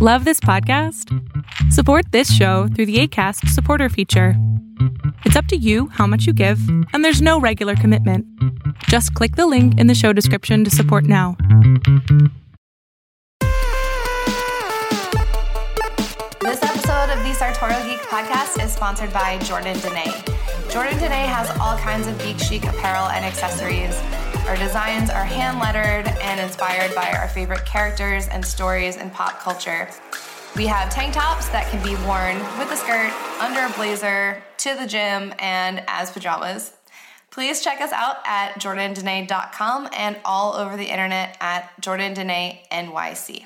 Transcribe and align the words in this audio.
Love 0.00 0.24
this 0.24 0.38
podcast? 0.38 1.12
Support 1.72 2.12
this 2.12 2.32
show 2.32 2.68
through 2.68 2.86
the 2.86 3.00
ACAST 3.00 3.48
supporter 3.48 3.88
feature. 3.88 4.34
It's 5.24 5.34
up 5.34 5.46
to 5.46 5.56
you 5.56 5.88
how 5.88 6.06
much 6.06 6.24
you 6.24 6.32
give, 6.32 6.60
and 6.92 7.04
there's 7.04 7.20
no 7.20 7.40
regular 7.40 7.74
commitment. 7.74 8.24
Just 8.84 9.12
click 9.14 9.34
the 9.34 9.48
link 9.48 9.76
in 9.76 9.88
the 9.88 9.96
show 9.96 10.12
description 10.12 10.62
to 10.62 10.70
support 10.70 11.02
now. 11.02 11.36
This 16.42 16.62
episode 16.62 17.10
of 17.10 17.18
the 17.24 17.34
Sartorial 17.36 17.82
Geek 17.82 17.98
podcast 18.02 18.64
is 18.64 18.70
sponsored 18.70 19.12
by 19.12 19.38
Jordandene. 19.38 20.14
Jordan 20.70 20.96
Dene 21.00 21.26
has 21.26 21.50
all 21.58 21.76
kinds 21.78 22.06
of 22.06 22.16
geek 22.20 22.38
chic 22.38 22.62
apparel 22.62 23.08
and 23.08 23.24
accessories. 23.24 24.00
Our 24.48 24.56
designs 24.56 25.10
are 25.10 25.26
hand 25.26 25.58
lettered 25.58 26.08
and 26.22 26.40
inspired 26.40 26.94
by 26.94 27.10
our 27.10 27.28
favorite 27.28 27.66
characters 27.66 28.28
and 28.28 28.42
stories 28.42 28.96
in 28.96 29.10
pop 29.10 29.40
culture. 29.40 29.90
We 30.56 30.66
have 30.68 30.88
tank 30.88 31.12
tops 31.12 31.50
that 31.50 31.66
can 31.66 31.82
be 31.82 31.94
worn 32.06 32.38
with 32.58 32.72
a 32.72 32.76
skirt, 32.76 33.12
under 33.42 33.60
a 33.60 33.76
blazer, 33.76 34.42
to 34.56 34.74
the 34.74 34.86
gym, 34.86 35.34
and 35.38 35.84
as 35.86 36.10
pajamas. 36.12 36.72
Please 37.30 37.60
check 37.60 37.82
us 37.82 37.92
out 37.92 38.16
at 38.24 38.54
jordandene.com 38.54 39.90
and 39.94 40.16
all 40.24 40.54
over 40.54 40.78
the 40.78 40.86
internet 40.86 41.36
at 41.42 41.70
jordandene 41.82 42.56
NYC. 42.72 43.44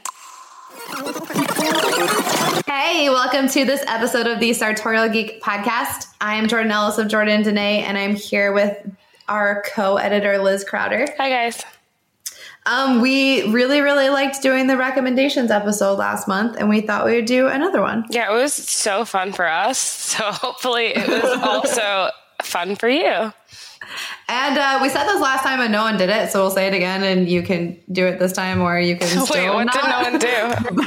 Hey, 2.65 3.11
welcome 3.11 3.48
to 3.48 3.65
this 3.65 3.83
episode 3.89 4.29
of 4.29 4.39
the 4.39 4.53
Sartorial 4.53 5.09
Geek 5.09 5.43
podcast. 5.43 6.07
I 6.21 6.37
am 6.37 6.47
Jordan 6.47 6.71
Ellis 6.71 6.98
of 6.98 7.09
Jordandene, 7.09 7.83
and 7.83 7.98
I'm 7.98 8.15
here 8.15 8.53
with 8.53 8.87
our 9.33 9.63
co-editor 9.75 10.39
Liz 10.39 10.63
Crowder. 10.63 11.07
Hi 11.17 11.31
guys. 11.31 11.65
Um, 12.67 13.01
we 13.01 13.51
really, 13.51 13.81
really 13.81 14.11
liked 14.11 14.43
doing 14.43 14.67
the 14.67 14.77
recommendations 14.77 15.51
episode 15.51 15.95
last 15.99 16.29
month, 16.29 16.57
and 16.59 16.69
we 16.69 16.83
thought 16.83 17.07
we 17.07 17.17
would 17.17 17.25
do 17.25 17.49
another 17.49 17.81
one. 17.81 18.05
Yeah, 18.11 18.31
it 18.31 18.35
was 18.35 18.53
so 18.53 19.05
fun 19.05 19.33
for 19.33 19.49
us. 19.49 19.79
So 20.13 20.31
hopefully, 20.31 20.89
it 20.89 21.09
was 21.09 21.39
also 21.43 22.11
fun 22.43 22.77
for 22.77 22.91
you. 22.91 23.33
And 24.33 24.56
uh, 24.56 24.78
we 24.80 24.88
said 24.88 25.05
this 25.05 25.20
last 25.20 25.42
time, 25.42 25.61
and 25.61 25.70
no 25.70 25.83
one 25.83 25.98
did 25.98 26.08
it, 26.08 26.30
so 26.30 26.41
we'll 26.41 26.50
say 26.50 26.66
it 26.66 26.72
again, 26.72 27.02
and 27.05 27.28
you 27.28 27.42
can 27.42 27.78
do 27.92 28.06
it 28.06 28.19
this 28.19 28.33
time, 28.33 28.62
or 28.62 28.80
you 28.80 28.97
can. 28.97 29.06
Still 29.27 29.27
Wait, 29.30 29.50
what 29.50 29.64
not. 29.64 29.75
did 29.75 29.84
no 29.88 30.00
one 30.00 30.19
do? 30.19 30.75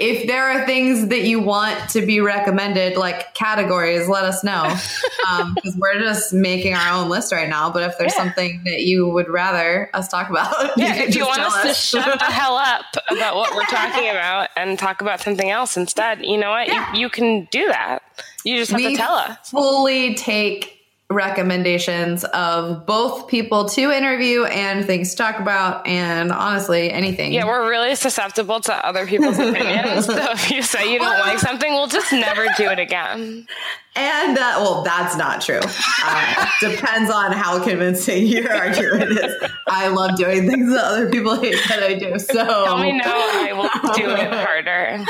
if 0.00 0.26
there 0.26 0.44
are 0.48 0.64
things 0.64 1.08
that 1.08 1.24
you 1.24 1.40
want 1.40 1.90
to 1.90 2.06
be 2.06 2.20
recommended, 2.20 2.96
like 2.96 3.34
categories, 3.34 4.08
let 4.08 4.24
us 4.24 4.42
know, 4.42 4.62
because 5.54 5.76
we're 5.76 5.98
just 6.00 6.32
making 6.32 6.72
our 6.72 6.94
own 6.94 7.10
list 7.10 7.32
right 7.32 7.50
now. 7.50 7.70
But 7.70 7.82
if 7.82 7.98
there's 7.98 8.14
Yeah. 8.16 8.24
something 8.24 8.62
that 8.64 8.80
you 8.80 9.06
would 9.08 9.28
rather 9.28 9.90
us 9.92 10.08
talk 10.08 10.30
about, 10.30 10.54
Yeah, 10.78 10.94
if 10.94 11.14
you 11.14 11.26
want 11.26 11.36
tell 11.36 11.52
us 11.52 11.62
to 11.90 11.98
shut 11.98 12.18
the 12.18 12.24
hell 12.24 12.56
up 12.56 12.84
about 13.10 13.36
what 13.36 13.54
we're 13.54 13.64
talking 13.64 14.08
about 14.08 14.48
and 14.56 14.78
talk 14.78 15.02
about 15.02 15.20
something 15.20 15.50
else 15.50 15.76
instead, 15.76 16.24
you 16.24 16.38
know 16.38 16.48
what? 16.50 16.66
Yeah. 16.68 16.94
You, 16.94 17.00
you 17.00 17.10
can 17.10 17.46
do 17.50 17.66
that. 17.68 18.02
You 18.42 18.56
just 18.56 18.70
have 18.70 18.80
we 18.80 18.92
to 18.92 18.96
tell 18.96 19.12
us. 19.12 19.50
fully 19.50 20.14
take 20.14 20.75
recommendations 21.08 22.24
of 22.24 22.84
both 22.84 23.28
people 23.28 23.68
to 23.68 23.92
interview 23.92 24.44
and 24.44 24.84
things 24.84 25.12
to 25.12 25.16
talk 25.16 25.38
about, 25.38 25.86
and 25.86 26.32
honestly, 26.32 26.90
anything. 26.90 27.32
Yeah, 27.32 27.46
we're 27.46 27.68
really 27.68 27.94
susceptible 27.94 28.60
to 28.62 28.86
other 28.86 29.06
people's 29.06 29.38
opinions. 29.38 30.06
so 30.06 30.32
if 30.32 30.50
you 30.50 30.62
say 30.62 30.92
you 30.92 30.98
don't 30.98 31.20
like 31.20 31.38
something, 31.38 31.72
we'll 31.72 31.86
just 31.86 32.12
never 32.12 32.46
do 32.56 32.70
it 32.70 32.80
again. 32.80 33.46
And 33.94 34.36
uh, 34.36 34.56
well, 34.58 34.82
that's 34.82 35.16
not 35.16 35.40
true. 35.40 35.60
Uh, 36.04 36.46
depends 36.60 37.10
on 37.10 37.32
how 37.32 37.64
convincing 37.64 38.26
your 38.26 38.52
argument 38.52 39.12
is. 39.12 39.34
I 39.66 39.88
love 39.88 40.16
doing 40.16 40.48
things 40.48 40.70
that 40.70 40.84
other 40.84 41.10
people 41.10 41.40
hate 41.40 41.56
that 41.68 41.82
I 41.82 41.94
do. 41.94 42.18
So 42.18 42.44
Tell 42.44 42.78
me 42.78 42.92
no, 42.92 43.02
I 43.04 43.52
will 43.54 43.94
do 43.94 44.10
it 44.10 44.30
harder. 44.62 45.04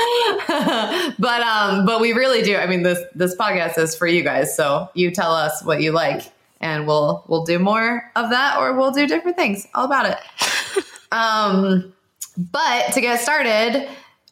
but 1.19 1.41
um, 1.41 1.85
but 1.85 2.01
we 2.01 2.13
really 2.13 2.41
do. 2.41 2.55
I 2.55 2.67
mean, 2.67 2.83
this 2.83 2.99
this 3.15 3.35
podcast 3.35 3.77
is 3.77 3.95
for 3.95 4.07
you 4.07 4.23
guys. 4.23 4.55
So 4.55 4.89
you 4.93 5.11
tell 5.11 5.31
us 5.31 5.63
what 5.63 5.81
you 5.81 5.91
like, 5.91 6.31
and 6.59 6.87
we'll 6.87 7.23
we'll 7.27 7.43
do 7.43 7.59
more 7.59 8.11
of 8.15 8.29
that, 8.29 8.57
or 8.57 8.73
we'll 8.73 8.91
do 8.91 9.07
different 9.07 9.37
things. 9.37 9.67
All 9.73 9.85
about 9.85 10.05
it. 10.05 10.83
um, 11.11 11.93
but 12.37 12.93
to 12.93 13.01
get 13.01 13.19
started, 13.19 13.87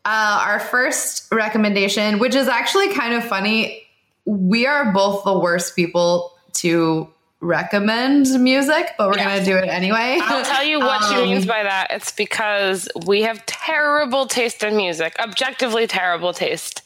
uh, 0.06 0.44
our 0.46 0.60
first 0.60 1.32
recommendation, 1.32 2.20
which 2.20 2.36
is 2.36 2.48
actually 2.48 2.94
kind 2.94 3.14
of 3.14 3.24
funny, 3.24 3.84
we 4.26 4.66
are 4.68 4.92
both 4.92 5.24
the 5.24 5.38
worst 5.38 5.76
people 5.76 6.32
to 6.54 7.10
recommend 7.46 8.28
music, 8.42 8.92
but 8.98 9.08
we're 9.08 9.18
Yeah. 9.18 9.36
gonna 9.36 9.46
do 9.46 9.56
it 9.58 9.68
anyway. 9.70 10.20
I'll 10.22 10.44
tell 10.44 10.64
you 10.64 10.80
what 10.80 11.04
she 11.10 11.16
Um, 11.16 11.24
means 11.24 11.46
by 11.46 11.64
that. 11.64 11.88
It's 11.92 12.12
because 12.12 12.90
we 13.06 13.22
have 13.24 13.46
terrible 13.46 14.26
taste 14.26 14.64
in 14.64 14.76
music, 14.76 15.16
objectively 15.20 15.88
terrible 15.88 16.34
taste 16.34 16.82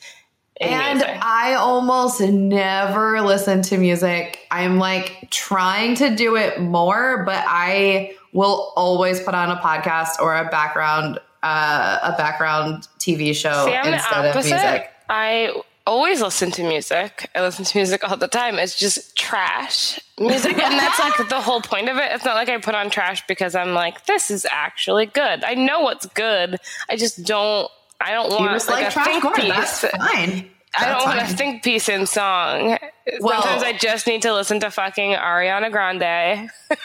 And 0.62 0.98
music. 1.00 1.18
I 1.22 1.54
almost 1.54 2.20
never 2.20 3.22
listen 3.22 3.62
to 3.64 3.78
music. 3.78 4.40
I'm 4.52 4.78
like 4.78 5.30
trying 5.32 5.96
to 5.96 6.14
do 6.14 6.36
it 6.36 6.60
more, 6.60 7.24
but 7.26 7.44
I 7.48 8.12
will 8.34 8.74
always 8.76 9.22
put 9.22 9.34
on 9.36 9.50
a 9.52 9.56
podcast 9.56 10.20
or 10.20 10.36
a 10.36 10.46
background 10.50 11.20
uh, 11.42 12.00
a 12.04 12.12
background 12.18 12.86
TV 13.00 13.34
show 13.34 13.66
See, 13.66 13.74
instead 13.74 14.26
of 14.26 14.36
music. 14.36 14.90
I 15.10 15.54
always 15.88 16.22
listen 16.22 16.52
to 16.52 16.64
music. 16.64 17.30
I 17.34 17.40
listen 17.40 17.64
to 17.64 17.78
music 17.78 18.04
all 18.10 18.18
the 18.18 18.28
time. 18.28 18.60
It's 18.60 18.78
just 18.78 19.16
trash 19.16 20.02
music. 20.20 20.58
and 20.58 20.80
that's 20.80 21.00
like 21.00 21.30
the 21.30 21.42
whole 21.42 21.62
point 21.62 21.90
of 21.90 21.98
it. 21.98 22.12
It's 22.12 22.26
not 22.26 22.36
like 22.36 22.50
I 22.50 22.58
put 22.60 22.76
on 22.76 22.90
trash 22.90 23.26
because 23.28 23.56
I'm 23.56 23.74
like, 23.74 24.06
this 24.06 24.30
is 24.32 24.46
actually 24.52 25.06
good. 25.08 25.44
I 25.44 25.56
know 25.56 25.82
what's 25.82 26.06
good. 26.08 26.58
I 26.90 26.96
just 26.96 27.24
don't. 27.26 27.70
I 28.02 28.12
don't 28.12 28.30
want 28.30 28.52
like, 28.68 28.70
like 28.70 28.88
a 28.88 28.92
trash 28.92 29.08
think 29.08 29.36
piece. 29.36 29.50
That's 29.50 29.80
fine. 29.82 30.50
I 30.78 30.86
don't 30.88 31.04
want 31.04 31.20
fine. 31.20 31.32
a 31.32 31.36
think 31.36 31.64
piece 31.64 31.90
in 31.90 32.06
song. 32.06 32.78
Well- 33.20 33.42
Sometimes 33.42 33.64
I 33.64 33.74
just 33.74 34.06
need 34.08 34.22
to 34.22 34.34
listen 34.34 34.60
to 34.62 34.70
fucking 34.72 35.12
Ariana 35.14 35.72
Grande. 35.72 36.50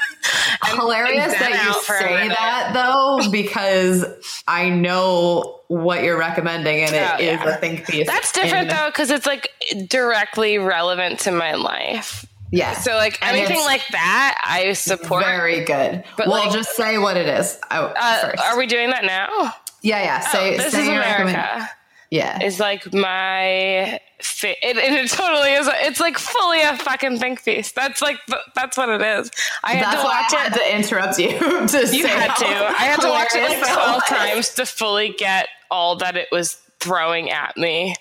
Hilarious 0.64 1.34
that 1.34 1.50
you 1.50 1.70
out 1.70 1.82
for 1.82 1.94
a 1.96 1.98
say 2.00 2.28
that 2.28 2.70
though, 2.72 3.30
because 3.30 4.04
I 4.48 4.70
know 4.70 5.60
what 5.68 6.02
you're 6.02 6.18
recommending, 6.18 6.80
and 6.82 6.94
it 6.94 7.02
oh, 7.02 7.16
is 7.18 7.40
Oh, 7.40 7.44
yeah. 7.44 7.54
a 7.54 7.56
think 7.58 7.86
piece. 7.86 8.06
That's 8.06 8.32
different 8.32 8.70
in- 8.70 8.76
though, 8.76 8.86
because 8.86 9.10
it's 9.10 9.26
like 9.26 9.50
directly 9.88 10.58
relevant 10.58 11.20
to 11.20 11.30
my 11.30 11.54
life. 11.54 12.24
Yeah. 12.56 12.74
So 12.74 12.94
like 12.94 13.18
anything 13.22 13.58
like 13.60 13.82
that, 13.92 14.40
I 14.44 14.72
support. 14.74 15.24
very 15.24 15.64
good. 15.64 16.04
But, 16.16 16.26
we'll 16.28 16.36
like- 16.38 16.52
just 16.52 16.74
say 16.76 16.98
what 16.98 17.16
it 17.16 17.28
is. 17.28 17.58
Oh, 17.70 17.92
uh, 17.96 18.32
are 18.44 18.58
we 18.58 18.66
doing 18.66 18.90
that 18.90 19.04
now? 19.04 19.52
yeah, 19.82 20.02
yeah. 20.02 20.20
Say, 20.20 20.54
oh, 20.54 20.56
this 20.58 20.74
is 20.74 20.86
America. 20.88 21.68
Yeah. 22.10 22.42
Is 22.44 22.60
like 22.60 22.92
my 22.94 23.98
it, 24.42 24.56
and 24.62 24.94
it 24.96 25.10
totally 25.10 25.52
is. 25.52 25.68
It's 25.72 25.98
like 26.00 26.16
fully 26.16 26.60
a 26.62 26.76
fucking 26.76 27.18
think 27.18 27.44
piece. 27.44 27.72
That's 27.72 28.00
like 28.00 28.18
that's 28.54 28.76
what 28.76 28.88
it 28.88 29.02
is. 29.02 29.30
I 29.64 29.72
had 29.74 29.84
That's 29.84 30.00
to 30.02 30.04
watch 30.04 30.32
had 30.32 30.52
it. 30.52 30.58
to 30.58 30.76
interrupt 30.76 31.18
you 31.18 31.28
to 31.66 31.78
You 31.94 32.02
say 32.04 32.08
had 32.08 32.34
to. 32.36 32.46
I 32.46 32.84
had 32.84 33.00
to 33.00 33.08
watch 33.08 33.28
it 33.34 33.42
like 33.42 33.58
twelve 33.58 33.94
was. 33.96 34.04
times 34.04 34.54
to 34.54 34.64
fully 34.66 35.08
get 35.18 35.48
all 35.72 35.96
that 35.96 36.16
it 36.16 36.28
was 36.30 36.56
throwing 36.78 37.30
at 37.30 37.56
me, 37.56 37.96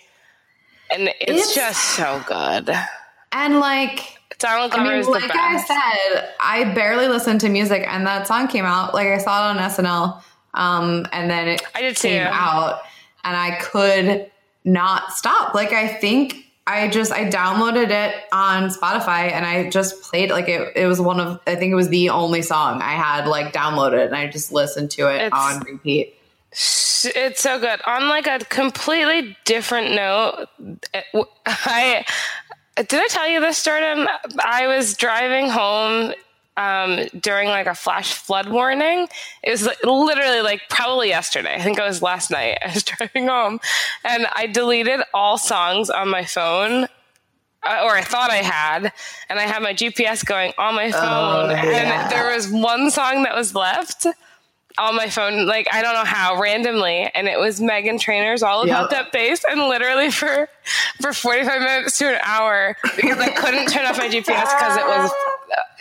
and 0.91 1.07
it's, 1.19 1.31
It's- 1.49 1.55
just 1.55 1.81
so 1.95 2.21
good. 2.27 2.69
And 3.31 3.59
like, 3.59 4.19
Donald 4.43 4.73
I 4.73 4.83
mean, 4.83 5.05
like 5.09 5.31
I 5.33 5.57
said, 5.63 6.29
I 6.41 6.65
barely 6.73 7.07
listened 7.07 7.39
to 7.41 7.49
music, 7.49 7.85
and 7.87 8.05
that 8.05 8.27
song 8.27 8.47
came 8.49 8.65
out. 8.65 8.93
Like 8.93 9.07
I 9.07 9.17
saw 9.17 9.49
it 9.49 9.57
on 9.57 9.69
SNL, 9.69 10.21
um, 10.53 11.07
and 11.13 11.31
then 11.31 11.47
it 11.47 11.63
I 11.73 11.81
did 11.81 11.95
came 11.95 12.21
too. 12.21 12.29
out, 12.29 12.81
and 13.23 13.37
I 13.37 13.57
could 13.59 14.29
not 14.65 15.13
stop. 15.13 15.53
Like 15.55 15.71
I 15.71 15.87
think 15.87 16.35
I 16.67 16.89
just 16.89 17.11
I 17.13 17.29
downloaded 17.29 17.89
it 17.89 18.15
on 18.33 18.69
Spotify, 18.69 19.31
and 19.31 19.45
I 19.45 19.69
just 19.69 20.03
played 20.03 20.29
like 20.29 20.49
it. 20.49 20.75
It 20.75 20.87
was 20.87 20.99
one 20.99 21.21
of 21.21 21.39
I 21.47 21.55
think 21.55 21.71
it 21.71 21.75
was 21.75 21.87
the 21.89 22.09
only 22.09 22.41
song 22.41 22.81
I 22.81 22.93
had 22.93 23.27
like 23.27 23.53
downloaded, 23.53 24.05
and 24.05 24.15
I 24.15 24.27
just 24.27 24.51
listened 24.51 24.91
to 24.91 25.07
it 25.09 25.21
It's- 25.27 25.31
on 25.33 25.61
repeat. 25.61 26.15
It's 27.05 27.41
so 27.41 27.59
good. 27.59 27.81
On 27.85 28.07
like 28.07 28.27
a 28.27 28.39
completely 28.45 29.35
different 29.43 29.93
note, 29.95 30.45
I 31.45 32.05
did 32.75 32.93
I 32.93 33.07
tell 33.07 33.27
you 33.27 33.39
this, 33.39 33.63
Jordan? 33.63 34.07
I 34.43 34.67
was 34.67 34.95
driving 34.97 35.49
home 35.49 36.13
um, 36.57 37.07
during 37.19 37.49
like 37.49 37.67
a 37.67 37.75
flash 37.75 38.13
flood 38.13 38.49
warning. 38.49 39.07
It 39.43 39.51
was 39.51 39.65
like, 39.65 39.83
literally 39.83 40.41
like 40.41 40.61
probably 40.69 41.09
yesterday. 41.09 41.55
I 41.55 41.61
think 41.61 41.77
it 41.77 41.83
was 41.83 42.01
last 42.01 42.31
night. 42.31 42.59
I 42.65 42.73
was 42.73 42.83
driving 42.83 43.27
home, 43.27 43.59
and 44.03 44.27
I 44.35 44.47
deleted 44.47 45.01
all 45.13 45.37
songs 45.37 45.89
on 45.89 46.09
my 46.09 46.25
phone. 46.25 46.87
Uh, 47.65 47.79
or 47.85 47.91
I 47.91 48.01
thought 48.01 48.29
I 48.29 48.41
had, 48.41 48.91
and 49.29 49.39
I 49.39 49.43
had 49.43 49.63
my 49.63 49.73
GPS 49.73 50.25
going 50.25 50.51
on 50.57 50.75
my 50.75 50.91
phone, 50.91 51.49
yeah. 51.49 51.63
and 51.63 52.11
there 52.11 52.35
was 52.35 52.49
one 52.49 52.91
song 52.91 53.23
that 53.23 53.33
was 53.33 53.55
left 53.55 54.05
on 54.77 54.95
my 54.95 55.09
phone, 55.09 55.45
like 55.45 55.67
I 55.71 55.81
don't 55.81 55.93
know 55.93 56.03
how, 56.03 56.39
randomly, 56.39 57.09
and 57.13 57.27
it 57.27 57.39
was 57.39 57.59
Meghan 57.59 57.99
Trainor's 57.99 58.43
"All 58.43 58.63
About 58.63 58.83
Yep. 58.83 58.89
That 58.91 59.11
Bass," 59.11 59.43
and 59.49 59.61
literally 59.61 60.11
for 60.11 60.49
for 61.01 61.13
forty 61.13 61.43
five 61.43 61.61
minutes 61.61 61.97
to 61.99 62.09
an 62.09 62.19
hour 62.23 62.75
because 62.95 63.17
I 63.19 63.29
couldn't 63.29 63.67
turn 63.67 63.85
off 63.85 63.97
my 63.97 64.07
GPS 64.07 64.25
because 64.25 64.77
it 64.77 64.85
was 64.85 65.11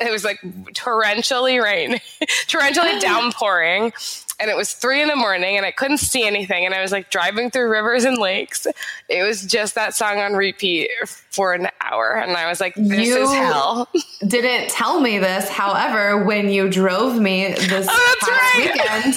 it 0.00 0.10
was 0.12 0.24
like 0.24 0.40
torrentially 0.74 1.62
rain, 1.62 1.92
torrentially 2.48 3.00
downpouring. 3.00 3.92
And 4.40 4.50
it 4.50 4.56
was 4.56 4.72
three 4.72 5.00
in 5.00 5.06
the 5.08 5.14
morning 5.14 5.56
and 5.56 5.64
I 5.64 5.70
couldn't 5.70 5.98
see 5.98 6.26
anything. 6.26 6.64
And 6.66 6.74
I 6.74 6.80
was 6.82 6.90
like 6.90 7.10
driving 7.10 7.50
through 7.50 7.70
rivers 7.70 8.04
and 8.04 8.18
lakes. 8.18 8.66
It 9.08 9.22
was 9.22 9.42
just 9.42 9.76
that 9.76 9.94
song 9.94 10.18
on 10.18 10.32
repeat 10.32 10.90
for 11.30 11.52
an 11.54 11.68
hour. 11.80 12.14
And 12.16 12.32
I 12.36 12.48
was 12.48 12.60
like, 12.60 12.74
this 12.74 13.06
You- 13.08 13.22
is 13.22 13.32
hell. 13.32 13.88
didn't 14.26 14.70
tell 14.70 15.00
me 15.00 15.18
this. 15.18 15.48
However, 15.48 16.24
when 16.24 16.48
you 16.50 16.68
drove 16.68 17.20
me 17.20 17.48
this 17.52 17.86
Oh, 17.88 18.16
past 18.20 18.30
right. 18.32 18.72
weekend 18.74 19.14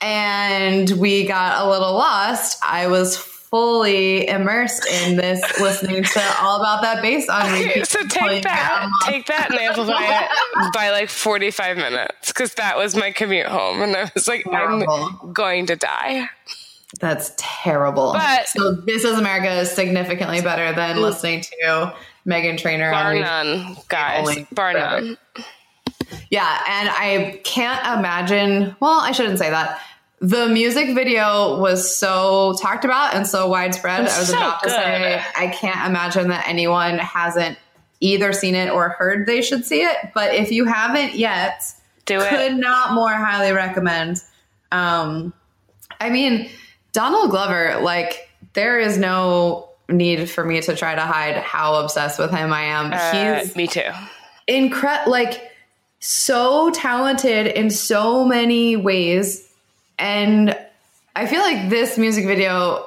and 0.00 0.90
we 0.98 1.26
got 1.26 1.64
a 1.66 1.68
little 1.70 1.92
lost, 1.92 2.58
I 2.62 2.86
was 2.86 3.16
fully 3.52 4.26
immersed 4.26 4.86
in 4.86 5.16
this, 5.16 5.40
listening 5.60 6.02
to 6.02 6.36
all 6.40 6.58
about 6.58 6.80
that 6.80 7.02
bass 7.02 7.28
on 7.28 7.52
repeat. 7.62 7.86
so 7.86 8.00
take 8.08 8.42
that, 8.42 8.90
take 9.04 9.26
that 9.26 9.50
and 9.50 9.60
amplify 9.60 10.02
it 10.02 10.72
by 10.72 10.90
like 10.90 11.10
45 11.10 11.76
minutes 11.76 12.28
because 12.32 12.54
that 12.54 12.78
was 12.78 12.96
my 12.96 13.12
commute 13.12 13.46
home. 13.46 13.82
And 13.82 13.94
I 13.94 14.10
was 14.14 14.26
like, 14.26 14.44
Horrible. 14.44 14.90
I'm 14.90 15.32
going 15.34 15.66
to 15.66 15.76
die. 15.76 16.30
That's 16.98 17.34
terrible. 17.36 18.14
But- 18.14 18.48
so 18.48 18.72
this 18.72 19.04
is 19.04 19.18
America 19.18 19.52
is 19.52 19.70
significantly 19.70 20.40
better 20.40 20.74
than 20.74 20.96
mm. 20.96 21.02
listening 21.02 21.42
to 21.42 21.94
Meghan 22.26 22.56
Trainor 22.56 22.90
Bar 22.90 23.12
on 23.12 23.20
none, 23.20 23.76
guys. 23.88 24.46
Bar 24.52 24.72
none. 24.72 25.18
Yeah, 26.30 26.58
and 26.68 26.88
I 26.88 27.40
can't 27.44 27.98
imagine. 27.98 28.76
Well, 28.80 29.00
I 29.00 29.12
shouldn't 29.12 29.38
say 29.38 29.50
that. 29.50 29.80
The 30.22 30.46
music 30.48 30.94
video 30.94 31.58
was 31.58 31.96
so 31.96 32.54
talked 32.62 32.84
about 32.84 33.14
and 33.14 33.26
so 33.26 33.48
widespread. 33.48 34.00
I 34.00 34.02
was 34.04 34.28
So 34.28 34.36
about 34.36 34.62
to 34.62 34.68
good. 34.68 34.74
say 34.76 35.22
I 35.36 35.48
can't 35.48 35.84
imagine 35.90 36.28
that 36.28 36.46
anyone 36.48 36.98
hasn't 36.98 37.58
either 38.00 38.32
seen 38.32 38.54
it 38.54 38.70
or 38.70 38.90
heard 38.90 39.26
they 39.26 39.42
should 39.42 39.64
see 39.64 39.82
it. 39.82 39.96
But 40.14 40.32
if 40.34 40.52
you 40.52 40.64
haven't 40.64 41.14
yet, 41.16 41.64
Do 42.06 42.20
it. 42.20 42.28
could 42.28 42.56
not 42.56 42.94
more 42.94 43.12
highly 43.12 43.50
recommend. 43.52 44.18
Um, 44.70 45.32
I 46.00 46.08
mean, 46.10 46.48
Donald 46.92 47.30
Glover, 47.30 47.80
like 47.82 48.30
there 48.54 48.78
is 48.78 48.96
no 48.98 49.70
need 49.88 50.30
for 50.30 50.44
me 50.44 50.60
to 50.60 50.76
try 50.76 50.94
to 50.94 51.00
hide 51.00 51.36
how 51.38 51.74
obsessed 51.82 52.20
with 52.20 52.30
him 52.30 52.52
I 52.52 52.62
am. 52.62 52.92
Uh, 52.92 53.40
He's 53.40 53.56
me 53.56 53.66
too. 53.66 53.90
incredible 54.46 55.10
like 55.10 55.50
so 55.98 56.70
talented 56.70 57.48
in 57.48 57.70
so 57.70 58.24
many 58.24 58.76
ways 58.76 59.48
and 59.98 60.56
i 61.16 61.26
feel 61.26 61.40
like 61.40 61.68
this 61.68 61.98
music 61.98 62.26
video 62.26 62.86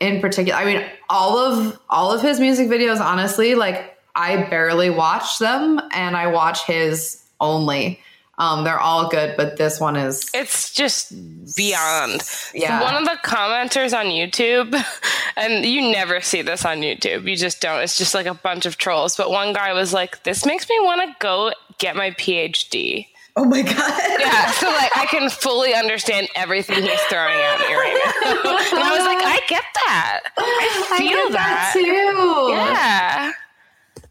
in 0.00 0.20
particular 0.20 0.58
i 0.58 0.64
mean 0.64 0.84
all 1.08 1.38
of 1.38 1.78
all 1.88 2.12
of 2.12 2.22
his 2.22 2.40
music 2.40 2.68
videos 2.68 3.00
honestly 3.00 3.54
like 3.54 3.96
i 4.14 4.48
barely 4.48 4.90
watch 4.90 5.38
them 5.38 5.80
and 5.92 6.16
i 6.16 6.26
watch 6.26 6.64
his 6.66 7.24
only 7.40 8.00
um 8.38 8.64
they're 8.64 8.78
all 8.78 9.08
good 9.08 9.36
but 9.36 9.56
this 9.56 9.80
one 9.80 9.96
is 9.96 10.30
It's 10.34 10.72
just 10.72 11.12
beyond. 11.56 12.22
Yeah. 12.54 12.80
One 12.82 12.94
of 12.94 13.04
the 13.04 13.18
commenters 13.24 13.98
on 13.98 14.06
YouTube, 14.06 14.74
and 15.36 15.64
you 15.64 15.92
never 15.92 16.20
see 16.20 16.42
this 16.42 16.64
on 16.64 16.78
YouTube, 16.78 17.28
you 17.28 17.36
just 17.36 17.60
don't. 17.60 17.80
It's 17.80 17.98
just 17.98 18.14
like 18.14 18.26
a 18.26 18.34
bunch 18.34 18.64
of 18.66 18.78
trolls. 18.78 19.16
But 19.16 19.30
one 19.30 19.52
guy 19.52 19.72
was 19.72 19.92
like, 19.92 20.22
This 20.22 20.46
makes 20.46 20.68
me 20.68 20.76
want 20.80 21.00
to 21.02 21.16
go 21.18 21.52
get 21.78 21.96
my 21.96 22.10
PhD. 22.12 23.06
Oh 23.38 23.44
my 23.44 23.62
god 23.62 23.92
Yeah, 24.20 24.50
so 24.60 24.66
like 24.66 24.90
I 24.96 25.06
can 25.08 25.30
fully 25.30 25.74
understand 25.74 26.28
everything 26.34 26.82
he's 26.82 27.00
throwing 27.02 27.34
at 27.38 27.58
me 27.60 27.74
right 27.74 28.00
now. 28.04 28.30
and 28.78 28.84
I 28.84 28.96
was 28.96 29.06
like, 29.06 29.24
I 29.24 29.40
get 29.48 29.64
that. 29.86 30.20
I 30.36 30.88
I 30.92 30.98
feel 30.98 31.08
get 31.10 31.32
that 31.32 31.70
that. 31.72 31.72
too 31.72 32.52
Yeah. 32.52 33.32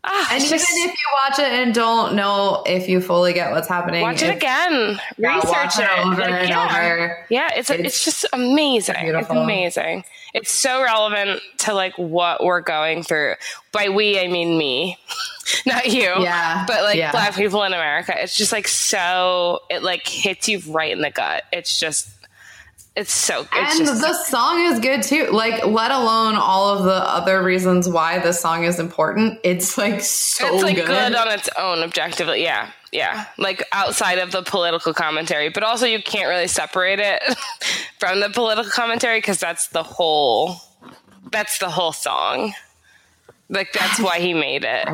Ah, 0.09 0.27
and 0.31 0.41
it's 0.41 0.51
even 0.53 0.89
if 0.89 0.91
you 0.91 1.09
watch 1.21 1.39
it 1.39 1.51
and 1.51 1.73
don't 1.73 2.15
know 2.15 2.63
if 2.65 2.87
you 2.87 3.01
fully 3.01 3.33
get 3.33 3.51
what's 3.51 3.67
happening 3.67 4.01
watch 4.01 4.21
it 4.21 4.33
again. 4.33 4.97
Yeah, 5.17 5.35
Research 5.35 5.79
it 5.79 5.83
it. 5.83 6.05
over 6.05 6.21
Like, 6.21 6.31
and 6.31 6.49
yeah. 6.49 6.65
over. 6.65 7.25
Yeah, 7.29 7.49
it's 7.55 7.69
it's, 7.69 7.83
It's 7.83 8.05
just 8.05 8.25
amazing. 8.31 8.95
It's 8.99 9.29
amazing. 9.29 10.05
It's 10.33 10.51
so 10.51 10.81
relevant 10.81 11.41
to 11.59 11.73
like 11.73 11.97
what 11.97 12.43
we're 12.43 12.61
going 12.61 13.03
through. 13.03 13.33
By 13.73 13.89
we, 13.89 14.19
I 14.19 14.27
mean 14.27 14.57
me, 14.57 14.97
not 15.65 15.87
you. 15.87 16.13
Yeah, 16.19 16.63
but 16.67 16.83
like 16.83 16.97
yeah. 16.97 17.11
black 17.11 17.35
people 17.35 17.63
in 17.63 17.73
America. 17.73 18.13
It's 18.15 18.37
just 18.37 18.53
like 18.53 18.67
so. 18.67 19.59
It 19.69 19.83
like 19.83 20.07
hits 20.07 20.47
you 20.47 20.61
right 20.69 20.91
in 20.91 21.01
the 21.01 21.11
gut. 21.11 21.43
It's 21.51 21.77
just. 21.77 22.09
It's 22.97 23.13
so. 23.13 23.43
good. 23.43 23.59
and 23.59 23.85
just, 23.85 24.01
the 24.01 24.13
song 24.25 24.59
is 24.65 24.79
good 24.79 25.03
too. 25.03 25.27
Like, 25.27 25.63
let 25.63 25.91
alone 25.91 26.33
all 26.35 26.75
of 26.75 26.83
the 26.83 26.95
other 26.95 27.43
reasons 27.43 27.87
why 27.87 28.17
this 28.17 28.41
song 28.41 28.63
is 28.63 28.79
important. 28.79 29.39
It's 29.43 29.77
like 29.77 30.01
so 30.01 30.55
it's 30.55 30.63
like 30.63 30.77
good. 30.77 30.87
good. 30.87 31.15
on 31.15 31.27
its 31.27 31.47
own 31.59 31.83
objectively 31.83 32.41
yeah 32.41 32.71
yeah 32.91 33.25
like 33.37 33.63
outside 33.71 34.17
of 34.17 34.31
the 34.31 34.41
political 34.41 34.93
commentary 34.93 35.49
but 35.49 35.63
also 35.63 35.85
you 35.85 36.01
can't 36.01 36.27
really 36.27 36.47
separate 36.47 36.99
it 36.99 37.21
from 37.99 38.19
the 38.19 38.29
political 38.29 38.71
commentary 38.71 39.19
because 39.19 39.39
that's 39.39 39.67
the 39.67 39.83
whole 39.83 40.55
that's 41.31 41.59
the 41.59 41.69
whole 41.69 41.91
song 41.91 42.53
like 43.49 43.71
that's 43.71 43.99
why 43.99 44.19
he 44.19 44.33
made 44.33 44.65
it 44.65 44.87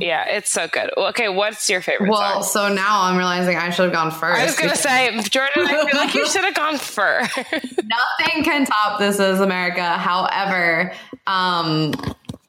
yeah 0.00 0.24
it's 0.28 0.50
so 0.50 0.66
good 0.68 0.90
okay 0.96 1.28
what's 1.28 1.68
your 1.68 1.82
favorite 1.82 2.10
well, 2.10 2.42
song 2.42 2.68
so 2.68 2.74
now 2.74 3.02
I'm 3.02 3.16
realizing 3.16 3.56
I 3.56 3.70
should 3.70 3.84
have 3.84 3.92
gone 3.92 4.10
first. 4.10 4.40
I 4.40 4.44
was 4.44 4.56
gonna 4.56 4.76
say, 4.88 5.20
Jordan, 5.22 5.66
I 5.66 5.86
feel 5.86 6.00
like 6.00 6.14
you 6.14 6.26
should 6.26 6.44
have 6.44 6.54
gone 6.54 6.78
first. 6.78 7.36
Nothing 7.52 8.44
can 8.44 8.66
top 8.66 8.98
This 8.98 9.18
Is 9.20 9.40
America. 9.40 9.82
However, 9.82 10.92
um, 11.26 11.94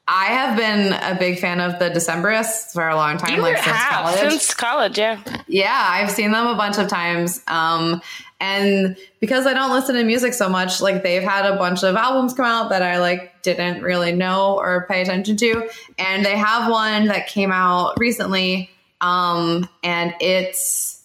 I 0.08 0.26
have 0.26 0.56
been 0.56 0.92
a 0.92 1.16
big 1.18 1.38
fan 1.38 1.60
of 1.60 1.78
the 1.78 1.90
Decemberists 1.90 2.72
for 2.72 2.88
a 2.88 2.96
long 2.96 3.18
time, 3.18 3.36
you 3.36 3.42
like 3.42 3.56
since 3.56 3.66
have 3.68 4.04
college. 4.04 4.18
since 4.18 4.54
college, 4.54 4.98
yeah. 4.98 5.22
Yeah, 5.46 5.86
I've 5.88 6.10
seen 6.10 6.32
them 6.32 6.46
a 6.46 6.56
bunch 6.56 6.78
of 6.78 6.88
times. 6.88 7.42
Um, 7.46 8.02
and 8.40 8.96
because 9.20 9.46
I 9.46 9.52
don't 9.52 9.70
listen 9.70 9.94
to 9.96 10.02
music 10.02 10.32
so 10.32 10.48
much, 10.48 10.80
like 10.80 11.02
they've 11.02 11.22
had 11.22 11.44
a 11.44 11.56
bunch 11.56 11.82
of 11.82 11.94
albums 11.94 12.32
come 12.32 12.46
out 12.46 12.70
that 12.70 12.82
I 12.82 12.98
like 12.98 13.42
didn't 13.42 13.82
really 13.82 14.12
know 14.12 14.58
or 14.58 14.86
pay 14.88 15.02
attention 15.02 15.36
to. 15.36 15.68
And 15.98 16.24
they 16.24 16.36
have 16.36 16.70
one 16.70 17.06
that 17.06 17.26
came 17.26 17.52
out 17.52 17.98
recently. 17.98 18.70
Um, 19.02 19.68
and 19.82 20.14
it's 20.20 21.02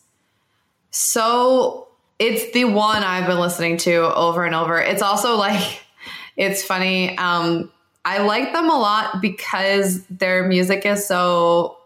so 0.92 1.90
it's 2.20 2.54
the 2.54 2.66
one 2.66 3.04
I've 3.04 3.28
been 3.28 3.40
listening 3.40 3.78
to 3.78 4.16
over 4.16 4.46
and 4.46 4.56
over. 4.56 4.80
It's 4.80 5.02
also 5.02 5.36
like 5.36 5.84
it's 6.38 6.64
funny. 6.64 7.18
Um, 7.18 7.70
I 8.06 8.20
like 8.20 8.54
them 8.54 8.70
a 8.70 8.80
lot 8.80 9.22
because 9.22 10.06
their 10.06 10.48
music 10.48 10.86
is 10.86 11.06
so 11.06 11.78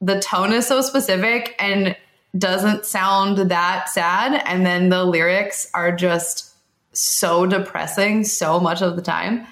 the 0.00 0.20
tone 0.20 0.52
is 0.52 0.66
so 0.66 0.80
specific 0.82 1.54
and 1.58 1.96
doesn't 2.36 2.84
sound 2.84 3.38
that 3.38 3.88
sad 3.88 4.42
and 4.46 4.66
then 4.66 4.88
the 4.88 5.04
lyrics 5.04 5.70
are 5.74 5.92
just 5.94 6.50
so 6.92 7.46
depressing 7.46 8.24
so 8.24 8.58
much 8.60 8.82
of 8.82 8.96
the 8.96 9.02
time 9.02 9.46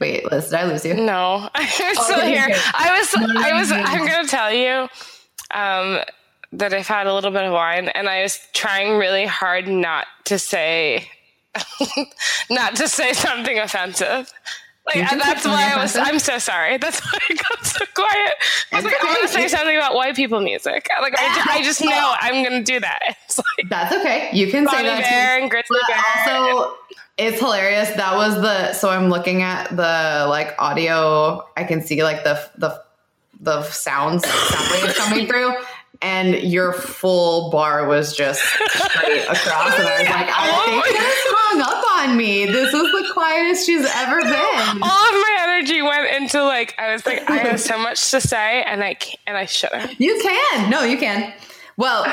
wait 0.00 0.30
liz 0.30 0.46
did 0.50 0.54
i 0.54 0.64
lose 0.64 0.84
you 0.84 0.94
No, 0.94 1.48
I'm 1.54 1.66
still 1.94 2.18
Okay, 2.18 2.30
here. 2.30 2.48
I 2.74 2.98
was, 2.98 3.14
No, 3.16 3.26
no, 3.26 3.40
I 3.40 3.58
was, 3.58 3.70
no. 3.70 3.76
I'm 3.76 4.06
going 4.06 4.24
to 4.24 4.30
tell 4.30 4.52
you 4.52 4.88
um, 5.54 6.00
that 6.52 6.72
I've 6.72 6.86
had 6.86 7.06
a 7.06 7.14
little 7.14 7.30
bit 7.30 7.44
of 7.44 7.52
wine, 7.52 7.88
and 7.88 8.08
I 8.08 8.22
was 8.22 8.38
trying 8.52 8.98
really 8.98 9.26
hard 9.26 9.68
not 9.68 10.06
to 10.24 10.38
say, 10.38 11.08
not 12.50 12.76
to 12.76 12.88
say 12.88 13.12
something 13.12 13.58
offensive. 13.58 14.32
Like 14.86 15.08
say 15.08 15.18
that's 15.18 15.44
why 15.44 15.72
I 15.74 15.82
was. 15.82 15.96
I'm 15.96 16.18
so 16.20 16.38
sorry. 16.38 16.76
That's 16.78 17.00
why 17.00 17.18
I 17.28 17.34
got 17.34 17.66
so 17.66 17.84
quiet. 17.94 18.34
I 18.72 18.76
was 18.76 18.84
like, 18.84 18.94
I'm 19.00 19.14
going 19.14 19.26
to 19.26 19.32
say 19.32 19.48
something 19.48 19.76
about 19.76 19.94
white 19.96 20.14
people 20.14 20.40
music. 20.40 20.88
Like 21.00 21.14
I, 21.18 21.34
ju- 21.34 21.50
I 21.50 21.62
just 21.64 21.82
know 21.82 22.14
I'm 22.20 22.44
going 22.44 22.64
to 22.64 22.72
do 22.72 22.78
that. 22.80 23.00
It's 23.26 23.38
like 23.38 23.68
that's 23.68 23.92
okay 23.94 24.30
you 24.32 24.50
can 24.50 24.66
say 24.68 24.82
that 24.84 24.96
too. 24.98 25.02
Bear 25.02 25.40
and 25.40 25.50
Grizzly 25.50 25.78
But 25.88 25.96
Bear. 26.24 26.44
also 26.46 26.76
it's 27.18 27.40
hilarious 27.40 27.90
that 27.90 28.14
was 28.14 28.34
the 28.36 28.72
so 28.74 28.88
i'm 28.88 29.08
looking 29.10 29.42
at 29.42 29.68
the 29.70 30.26
like 30.28 30.54
audio 30.58 31.42
i 31.56 31.64
can 31.64 31.82
see 31.82 32.02
like 32.02 32.22
the 32.24 32.38
the 32.56 32.80
the 33.40 33.62
sounds 33.64 34.26
sound 34.26 34.94
coming 34.94 35.26
through 35.26 35.54
and 36.02 36.34
your 36.34 36.72
full 36.72 37.50
bar 37.50 37.86
was 37.86 38.16
just 38.16 38.42
straight 38.42 39.22
across 39.28 39.78
and 39.78 39.88
i 39.88 40.00
was 40.00 40.08
like 40.08 40.28
i 40.28 40.82
think 40.82 40.98
this 40.98 41.22
hung 41.28 41.60
up 41.62 42.10
on 42.10 42.16
me 42.16 42.46
this 42.46 42.72
is 42.72 42.82
the 42.82 43.10
quietest 43.12 43.66
she's 43.66 43.86
ever 43.94 44.20
been 44.20 44.82
all 44.82 45.08
of 45.08 45.14
my 45.14 45.36
energy 45.40 45.82
went 45.82 46.14
into 46.14 46.42
like 46.42 46.74
I 46.78 46.92
was 46.92 47.06
like 47.06 47.28
I 47.28 47.36
have 47.38 47.60
so 47.60 47.78
much 47.78 48.10
to 48.10 48.20
say 48.20 48.62
and 48.62 48.82
I 48.82 48.94
can't, 48.94 49.18
and 49.26 49.36
I 49.36 49.46
shouldn't. 49.46 49.98
You 50.00 50.18
can. 50.22 50.70
No, 50.70 50.82
you 50.82 50.98
can. 50.98 51.32
Well, 51.76 52.12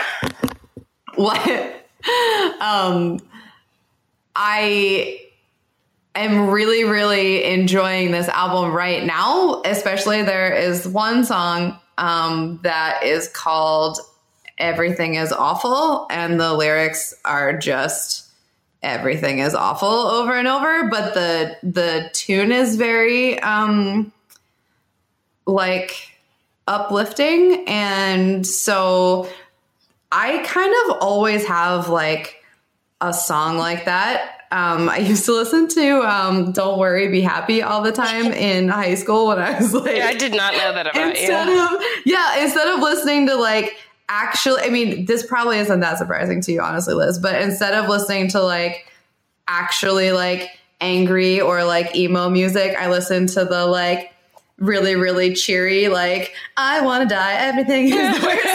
what? 1.15 1.85
Um, 2.59 3.19
I 4.35 5.19
am 6.15 6.49
really, 6.49 6.83
really 6.83 7.45
enjoying 7.45 8.11
this 8.11 8.27
album 8.27 8.73
right 8.73 9.03
now. 9.05 9.61
Especially, 9.63 10.21
there 10.23 10.53
is 10.53 10.87
one 10.87 11.23
song 11.23 11.79
um, 11.97 12.59
that 12.63 13.03
is 13.03 13.27
called 13.27 13.99
"Everything 14.57 15.15
Is 15.15 15.31
Awful," 15.31 16.07
and 16.09 16.39
the 16.39 16.53
lyrics 16.53 17.13
are 17.25 17.57
just 17.57 18.29
everything 18.81 19.39
is 19.39 19.55
awful 19.55 19.87
over 19.87 20.33
and 20.33 20.47
over. 20.47 20.89
But 20.89 21.13
the 21.13 21.57
the 21.63 22.09
tune 22.13 22.51
is 22.51 22.75
very. 22.75 23.39
Um, 23.39 24.11
like 25.45 26.09
uplifting. 26.67 27.65
And 27.67 28.45
so 28.45 29.27
I 30.11 30.39
kind 30.45 30.73
of 30.85 30.97
always 31.01 31.45
have 31.45 31.89
like 31.89 32.43
a 33.01 33.13
song 33.13 33.57
like 33.57 33.85
that. 33.85 34.42
Um, 34.53 34.87
I 34.87 34.97
used 34.97 35.25
to 35.25 35.33
listen 35.33 35.67
to 35.69 36.01
um, 36.07 36.51
"Don't 36.51 36.77
Worry, 36.77 37.07
Be 37.07 37.21
Happy" 37.21 37.63
all 37.63 37.81
the 37.81 37.91
time 37.91 38.25
in 38.31 38.69
high 38.69 38.93
school 38.93 39.27
when 39.27 39.39
I 39.39 39.57
was 39.59 39.73
like, 39.73 39.97
Yeah, 39.97 40.05
I 40.05 40.13
did 40.13 40.33
not 40.35 40.53
know 40.53 40.73
that 40.73 40.87
about 40.87 41.09
instead 41.09 41.47
you. 41.47 41.59
of 41.59 41.81
yeah, 42.05 42.43
instead 42.43 42.67
of 42.67 42.79
listening 42.79 43.25
to 43.27 43.35
like 43.35 43.75
actually, 44.09 44.61
I 44.61 44.69
mean, 44.69 45.05
this 45.05 45.25
probably 45.25 45.57
isn't 45.57 45.79
that 45.79 45.97
surprising 45.97 46.39
to 46.41 46.51
you, 46.51 46.61
honestly, 46.61 46.93
Liz. 46.93 47.17
But 47.17 47.41
instead 47.41 47.73
of 47.73 47.89
listening 47.89 48.27
to 48.29 48.41
like 48.43 48.85
actually 49.47 50.11
like 50.11 50.51
angry 50.79 51.41
or 51.41 51.63
like 51.63 51.95
emo 51.95 52.29
music, 52.29 52.75
I 52.77 52.89
listened 52.91 53.29
to 53.29 53.45
the 53.45 53.65
like 53.65 54.11
really 54.59 54.95
really 54.95 55.33
cheery 55.33 55.87
like 55.87 56.31
I 56.55 56.81
want 56.81 57.09
to 57.09 57.13
die, 57.15 57.33
everything 57.33 57.87
is 57.87 57.93
the 58.21 58.27
worst. 58.27 58.52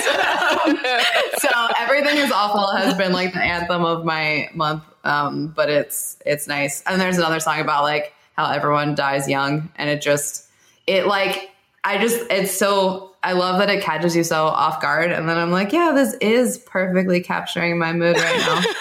so 1.38 1.48
everything 1.78 2.18
is 2.18 2.30
awful 2.30 2.66
has 2.76 2.94
been 2.94 3.12
like 3.12 3.32
the 3.32 3.40
anthem 3.40 3.84
of 3.84 4.04
my 4.04 4.48
month. 4.54 4.82
Um, 5.04 5.48
but 5.48 5.70
it's 5.70 6.18
it's 6.26 6.46
nice. 6.46 6.82
And 6.82 7.00
there's 7.00 7.18
another 7.18 7.40
song 7.40 7.60
about 7.60 7.84
like 7.84 8.12
how 8.36 8.50
everyone 8.50 8.94
dies 8.94 9.28
young, 9.28 9.70
and 9.76 9.88
it 9.88 10.02
just 10.02 10.48
it 10.86 11.06
like 11.06 11.50
I 11.84 11.98
just 11.98 12.26
it's 12.30 12.52
so 12.52 13.14
I 13.22 13.32
love 13.32 13.58
that 13.58 13.70
it 13.70 13.82
catches 13.82 14.14
you 14.14 14.24
so 14.24 14.46
off 14.46 14.80
guard, 14.80 15.10
and 15.10 15.28
then 15.28 15.38
I'm 15.38 15.50
like, 15.50 15.72
yeah, 15.72 15.92
this 15.94 16.14
is 16.20 16.58
perfectly 16.58 17.20
capturing 17.20 17.78
my 17.78 17.92
mood 17.92 18.16
right 18.16 18.72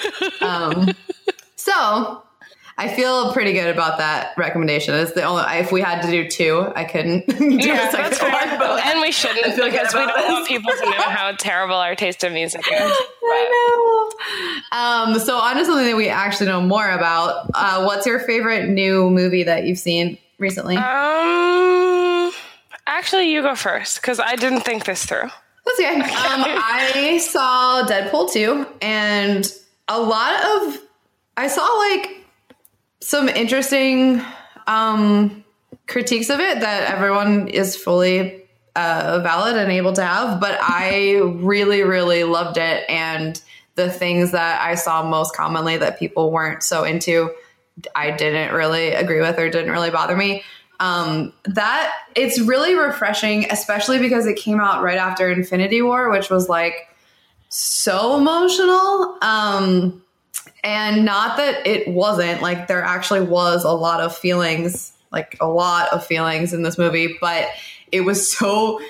now. 0.41 0.47
um, 0.69 0.89
so 1.55 2.23
I 2.79 2.87
feel 2.89 3.33
pretty 3.33 3.53
good 3.53 3.69
about 3.69 3.97
that 3.97 4.33
recommendation. 4.37 4.93
It's 4.93 5.13
the 5.13 5.23
only 5.23 5.43
if 5.57 5.71
we 5.71 5.81
had 5.81 6.01
to 6.03 6.11
do 6.11 6.27
two, 6.29 6.71
I 6.75 6.83
couldn't 6.83 7.25
do 7.37 7.45
Yeah, 7.55 7.87
a 7.87 7.91
second 7.91 8.05
that's 8.11 8.19
fair. 8.19 8.31
one. 8.31 8.59
But 8.59 8.85
and 8.85 9.01
we 9.01 9.11
shouldn't 9.11 9.55
feel 9.55 9.65
because 9.65 9.93
we 9.95 9.99
don't 10.05 10.31
want 10.31 10.47
people 10.47 10.71
to 10.71 10.85
know 10.85 10.91
how 11.01 11.31
terrible 11.39 11.75
our 11.75 11.95
taste 11.95 12.23
in 12.23 12.33
music 12.33 12.61
is. 12.71 12.91
I 13.29 14.11
know. 14.71 14.77
Um, 14.77 15.19
so 15.19 15.37
on 15.37 15.55
to 15.57 15.65
something 15.65 15.85
that 15.87 15.95
we 15.97 16.07
actually 16.09 16.47
know 16.47 16.61
more 16.61 16.87
about. 16.89 17.49
Uh, 17.55 17.83
what's 17.83 18.05
your 18.05 18.19
favorite 18.19 18.69
new 18.69 19.09
movie 19.09 19.43
that 19.43 19.63
you've 19.65 19.79
seen 19.79 20.17
recently? 20.37 20.77
Um, 20.77 22.31
actually, 22.85 23.31
you 23.31 23.41
go 23.41 23.55
first 23.55 24.01
because 24.01 24.19
I 24.19 24.35
didn't 24.35 24.61
think 24.61 24.85
this 24.85 25.05
through. 25.05 25.29
That's 25.65 25.79
okay. 25.79 25.99
Um, 25.99 26.09
I 26.45 27.17
saw 27.21 27.85
Deadpool 27.87 28.31
2 28.31 28.67
and 28.81 29.51
a 29.87 29.99
lot 29.99 30.43
of 30.45 30.77
I 31.35 31.47
saw 31.47 31.63
like 31.65 32.23
some 33.07 33.29
interesting 33.29 34.21
um 34.67 35.45
critiques 35.87 36.29
of 36.29 36.41
it 36.41 36.59
that 36.59 36.91
everyone 36.91 37.47
is 37.47 37.75
fully 37.75 38.43
uh, 38.75 39.19
valid 39.23 39.55
and 39.55 39.71
able 39.71 39.93
to 39.93 40.03
have, 40.03 40.39
but 40.39 40.57
I 40.61 41.15
really, 41.17 41.81
really 41.81 42.23
loved 42.23 42.57
it. 42.57 42.83
And 42.89 43.41
the 43.75 43.89
things 43.89 44.31
that 44.31 44.61
I 44.61 44.75
saw 44.75 45.03
most 45.03 45.35
commonly 45.35 45.77
that 45.77 45.97
people 45.97 46.31
weren't 46.31 46.61
so 46.61 46.83
into, 46.83 47.31
I 47.95 48.11
didn't 48.11 48.53
really 48.53 48.89
agree 48.89 49.21
with 49.21 49.39
or 49.39 49.49
didn't 49.49 49.71
really 49.71 49.89
bother 49.89 50.15
me. 50.15 50.43
Um, 50.79 51.33
that 51.45 51.91
it's 52.15 52.39
really 52.39 52.75
refreshing, 52.75 53.49
especially 53.49 53.97
because 53.97 54.27
it 54.27 54.35
came 54.35 54.59
out 54.59 54.83
right 54.83 54.97
after 54.97 55.31
Infinity 55.31 55.81
War, 55.81 56.11
which 56.11 56.29
was 56.29 56.49
like 56.49 56.75
so 57.49 58.17
emotional. 58.17 59.17
Um, 59.21 60.03
and 60.67 61.05
not 61.05 61.37
that 61.37 61.65
it 61.65 61.87
wasn't 61.87 62.41
like 62.41 62.67
there 62.67 62.83
actually 62.83 63.21
was 63.21 63.63
a 63.63 63.71
lot 63.71 64.01
of 64.01 64.13
feelings, 64.13 64.91
like 65.13 65.37
a 65.39 65.47
lot 65.47 65.87
of 65.93 66.05
feelings 66.05 66.51
in 66.51 66.61
this 66.61 66.77
movie, 66.77 67.17
but 67.21 67.47
it 67.93 68.01
was 68.01 68.29
so 68.37 68.81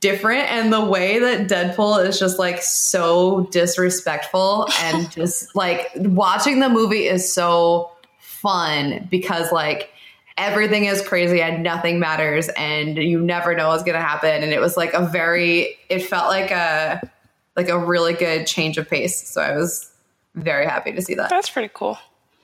different. 0.00 0.50
And 0.50 0.72
the 0.72 0.84
way 0.84 1.20
that 1.20 1.46
Deadpool 1.46 2.04
is 2.04 2.18
just 2.18 2.40
like 2.40 2.60
so 2.60 3.46
disrespectful 3.52 4.66
and 4.80 5.08
just 5.12 5.54
like 5.54 5.92
watching 5.94 6.58
the 6.58 6.68
movie 6.68 7.06
is 7.06 7.32
so 7.32 7.92
fun 8.18 9.06
because 9.08 9.52
like 9.52 9.92
everything 10.36 10.86
is 10.86 11.00
crazy 11.00 11.40
and 11.40 11.62
nothing 11.62 12.00
matters 12.00 12.48
and 12.56 12.96
you 12.96 13.20
never 13.20 13.54
know 13.54 13.68
what's 13.68 13.84
going 13.84 13.94
to 13.94 14.04
happen. 14.04 14.42
And 14.42 14.52
it 14.52 14.60
was 14.60 14.76
like 14.76 14.94
a 14.94 15.06
very 15.06 15.78
it 15.88 16.00
felt 16.00 16.26
like 16.26 16.50
a 16.50 17.08
like 17.54 17.68
a 17.68 17.78
really 17.78 18.14
good 18.14 18.48
change 18.48 18.78
of 18.78 18.90
pace. 18.90 19.28
So 19.28 19.40
I 19.40 19.54
was 19.54 19.89
very 20.34 20.64
happy 20.66 20.92
to 20.92 21.02
see 21.02 21.14
that. 21.14 21.30
That's 21.30 21.50
pretty 21.50 21.70
cool. 21.74 21.98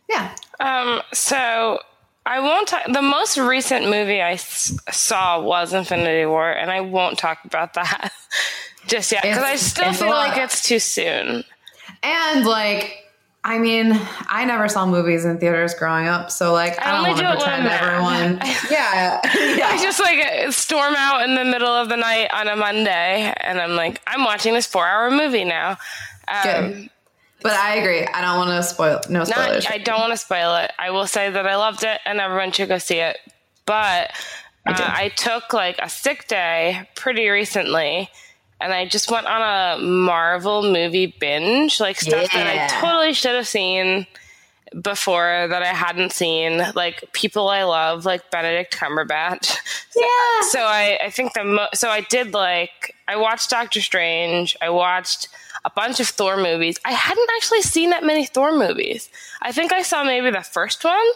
Yeah. 0.09 0.35
Um, 0.61 1.02
so 1.12 1.81
I 2.25 2.40
won't 2.40 2.69
talk. 2.69 2.83
The 2.93 3.02
most 3.02 3.38
recent 3.38 3.87
movie 3.88 4.21
I 4.23 4.33
s- 4.33 4.76
saw 4.90 5.40
was 5.40 5.73
Infinity 5.73 6.26
War, 6.26 6.50
and 6.50 6.71
I 6.71 6.81
won't 6.81 7.19
talk 7.19 7.45
about 7.45 7.75
that 7.75 8.12
just 8.87 9.12
yet 9.12 9.23
because 9.23 9.43
I 9.43 9.57
still 9.57 9.93
feel 9.93 10.09
like 10.09 10.37
it's 10.37 10.62
too 10.66 10.78
soon. 10.78 11.45
And 12.02 12.45
like 12.47 13.02
I 13.45 13.59
mean, 13.59 13.93
I 14.28 14.45
never 14.45 14.69
saw 14.69 14.87
movies 14.87 15.25
in 15.25 15.38
theaters 15.38 15.73
growing 15.75 16.09
up, 16.09 16.33
so 16.33 16.52
like 16.52 16.81
I, 16.85 16.90
I 16.90 16.90
don't 16.93 16.99
only 17.07 17.11
want 17.11 17.19
do 17.19 17.25
to 17.25 17.45
pretend 17.45 17.66
everyone. 17.69 18.38
mad. 18.38 18.57
yeah, 18.71 19.21
I 19.25 19.78
just 19.81 20.00
like 20.00 20.52
storm 20.52 20.95
out 20.97 21.23
in 21.23 21.37
the 21.37 21.45
middle 21.45 21.69
of 21.69 21.88
the 21.88 21.97
night 21.97 22.28
on 22.33 22.49
a 22.49 22.57
Monday, 22.57 23.33
and 23.40 23.61
I'm 23.61 23.76
like, 23.76 24.00
I'm 24.09 24.25
watching 24.25 24.52
this 24.55 24.66
four-hour 24.66 25.12
movie 25.12 25.45
now. 25.45 25.78
Um, 26.26 26.43
Good. 26.43 26.90
But 27.43 27.52
I 27.52 27.76
agree. 27.76 28.07
I 28.07 28.21
don't 28.23 28.38
want 28.38 28.50
to 28.50 28.62
spoil. 28.62 29.00
No 29.09 29.25
spoilers. 29.25 29.64
Not, 29.64 29.73
I 29.73 29.78
don't 29.78 30.00
want 30.00 30.12
to 30.12 30.16
spoil 30.16 30.57
it. 30.57 30.73
I 30.78 30.90
will 30.90 31.07
say 31.07 31.31
that 31.31 31.47
I 31.47 31.57
loved 31.57 31.85
it 31.85 32.00
and 32.05 32.21
everyone 32.21 32.52
should 32.52 32.69
go 32.69 32.78
see 32.78 32.99
it. 32.99 33.19
But 33.66 34.12
uh, 34.66 34.75
did. 34.75 34.87
I 34.87 35.09
took 35.11 35.52
like 35.52 35.78
a 35.81 35.88
sick 35.88 36.28
day 36.28 36.88
pretty 36.95 37.28
recently 37.28 38.11
and 38.61 38.73
I 38.73 38.87
just 38.87 39.11
went 39.11 39.26
on 39.26 39.43
a 39.43 39.83
Marvel 39.83 40.62
movie 40.62 41.14
binge, 41.21 41.78
like 41.78 42.00
stuff 42.00 42.33
that 42.33 42.47
I 42.47 42.81
totally 42.81 43.12
should 43.12 43.35
have 43.35 43.47
seen 43.47 44.07
before 44.83 45.47
that 45.49 45.62
I 45.62 45.66
hadn't 45.68 46.12
seen, 46.12 46.62
like 46.75 47.04
people 47.12 47.49
I 47.49 47.62
love, 47.64 48.04
like 48.04 48.30
Benedict 48.30 48.76
Cumberbatch. 48.76 49.47
So, 49.90 50.00
Yeah. 50.00 50.49
so 50.50 50.61
I, 50.61 50.99
I 51.04 51.11
think 51.11 51.33
the 51.33 51.45
mo- 51.45 51.68
so 51.75 51.88
I 51.88 52.02
did 52.02 52.35
like 52.35 52.95
I 53.09 53.16
watched 53.16 53.50
Doctor 53.50 53.80
Strange. 53.80 54.56
I 54.61 54.68
watched 54.71 55.28
a 55.64 55.71
bunch 55.71 56.00
of 56.00 56.09
Thor 56.09 56.37
movies. 56.37 56.76
I 56.85 56.92
hadn't 56.92 57.28
actually 57.37 57.62
seen 57.62 57.90
that 57.90 58.04
many 58.04 58.26
Thor 58.26 58.52
movies. 58.56 59.09
I 59.42 59.52
think 59.52 59.73
I 59.73 59.83
saw 59.83 60.04
maybe 60.04 60.30
the 60.30 60.42
first 60.42 60.85
one 60.85 61.06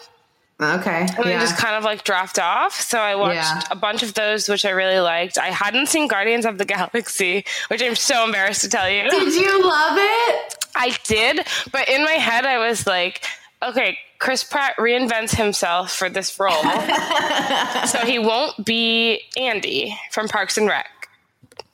okay. 0.61 1.00
and 1.17 1.25
then 1.25 1.40
just 1.40 1.57
kind 1.57 1.76
of 1.76 1.85
like 1.85 2.05
dropped 2.05 2.38
off. 2.38 2.81
So 2.81 2.99
I 2.99 3.14
watched 3.14 3.35
Yeah. 3.37 3.62
a 3.71 3.76
bunch 3.76 4.02
of 4.02 4.14
those, 4.14 4.49
which 4.49 4.64
I 4.64 4.71
really 4.71 5.00
liked. 5.00 5.38
I 5.38 5.49
hadn't 5.49 5.87
seen 5.88 6.09
Guardians 6.09 6.47
of 6.47 6.59
the 6.59 6.64
Galaxy, 6.64 7.45
which 7.69 7.83
I'm 7.83 7.95
so 7.97 8.25
embarrassed 8.25 8.62
to 8.62 8.69
tell 8.69 8.88
you. 8.90 9.09
Did 9.11 9.35
you 9.35 9.62
love 9.69 9.97
it? 9.99 10.55
I 10.75 10.97
did, 11.05 11.47
but 11.73 11.88
in 11.88 12.05
my 12.05 12.12
head, 12.12 12.47
I 12.47 12.59
was 12.59 12.87
like, 12.87 13.25
okay, 13.62 13.99
Chris 14.19 14.45
Pratt 14.45 14.76
reinvents 14.76 15.35
himself 15.35 15.93
for 15.93 16.09
this 16.09 16.38
role. 16.38 16.50
so 17.87 17.99
he 18.05 18.19
won't 18.19 18.64
be 18.64 19.23
Andy 19.37 19.97
from 20.11 20.29
Parks 20.29 20.59
and 20.59 20.69
Rec. 20.69 20.87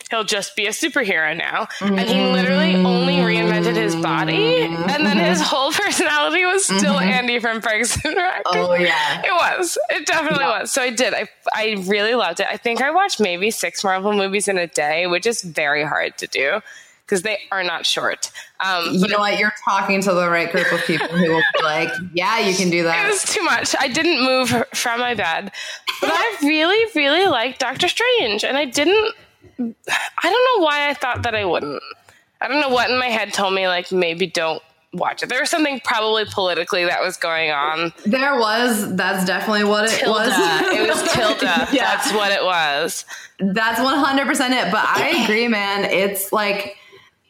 He'll 0.09 0.23
just 0.23 0.55
be 0.55 0.67
a 0.67 0.71
superhero 0.71 1.37
now. 1.37 1.67
And 1.81 1.99
he 1.99 2.23
literally 2.31 2.75
mm. 2.75 2.87
only 2.87 3.15
reinvented 3.15 3.75
his 3.75 3.97
body, 3.97 4.63
and 4.63 5.05
then 5.05 5.17
his 5.17 5.41
whole 5.41 5.73
personality 5.73 6.45
was 6.45 6.65
still 6.65 6.95
mm-hmm. 6.95 7.09
Andy 7.09 7.41
from 7.41 7.61
Parks 7.61 7.99
and 8.05 8.15
Rec. 8.15 8.43
Oh 8.47 8.75
yeah. 8.75 9.23
It 9.25 9.33
was. 9.33 9.77
It 9.91 10.07
definitely 10.07 10.45
was. 10.45 10.71
So 10.71 10.81
I 10.81 10.91
did. 10.91 11.13
I 11.13 11.29
I 11.53 11.85
really 11.89 12.15
loved 12.15 12.39
it. 12.39 12.47
I 12.49 12.57
think 12.57 12.81
I 12.81 12.93
watched 12.93 13.19
maybe 13.19 13.51
six 13.51 13.83
Marvel 13.83 14.13
movies 14.13 14.47
in 14.47 14.59
a 14.59 14.69
day, 14.69 15.09
which 15.09 15.27
is 15.27 15.43
very 15.43 15.83
hard 15.83 16.17
to 16.19 16.29
do 16.29 16.61
because 17.07 17.23
they 17.23 17.39
are 17.53 17.63
not 17.63 17.87
short. 17.87 18.31
Um, 18.61 18.87
You 18.95 19.07
know 19.09 19.19
what? 19.21 19.39
You're 19.39 19.55
talking 19.65 20.03
to 20.03 20.13
the 20.13 20.29
right 20.29 20.51
group 20.51 20.71
of 20.73 20.81
people 20.85 21.07
who 21.09 21.31
will 21.33 21.43
be 21.57 21.63
like, 21.63 21.89
"Yeah, 22.15 22.41
you 22.41 22.55
can 22.57 22.69
do 22.69 22.83
that. 22.83 22.99
it 22.99 23.03
that." 23.03 23.09
was 23.11 23.23
too 23.25 23.43
much. 23.45 23.75
I 23.79 23.87
didn't 23.89 24.25
move 24.25 24.51
from 24.75 25.01
my 25.01 25.15
bed, 25.15 25.53
but 26.01 26.11
I 26.13 26.37
really, 26.43 26.91
really 26.95 27.27
liked 27.29 27.61
Doctor 27.61 27.87
Strange, 27.89 28.45
and 28.45 28.57
I 28.57 28.65
didn't. 28.65 29.15
I 29.59 29.73
don't 30.23 30.59
know 30.61 30.65
why 30.65 30.89
I 30.91 30.95
thought 30.95 31.23
that 31.23 31.35
I 31.35 31.45
wouldn't. 31.45 31.83
I 32.41 32.49
don't 32.49 32.61
know 32.61 32.69
what 32.69 32.91
in 32.91 32.99
my 32.99 33.07
head 33.07 33.33
told 33.33 33.55
me 33.55 33.67
like 33.69 33.91
maybe 33.93 34.27
don't 34.27 34.63
watch 34.93 35.23
it. 35.23 35.29
There 35.31 35.41
was 35.41 35.49
something 35.51 35.81
probably 35.85 36.25
politically 36.27 36.85
that 36.85 37.01
was 37.03 37.17
going 37.17 37.51
on. 37.51 37.93
There 38.05 38.39
was. 38.39 38.95
That's 38.97 39.25
definitely 39.25 39.65
what 39.65 39.85
it 39.87 39.99
Tilda. 40.01 40.11
was. 40.21 40.73
it 40.73 40.89
was 40.89 41.13
Tilda. 41.15 41.69
Yeah. 41.73 41.97
That's 41.97 42.13
what 42.13 42.31
it 42.33 42.43
was. 42.45 43.05
That's 43.39 43.79
100% 43.81 44.29
it. 44.31 44.71
But 44.73 44.85
I 44.85 45.23
agree, 45.25 45.49
man. 45.49 45.85
It's 45.85 46.33
like 46.33 46.77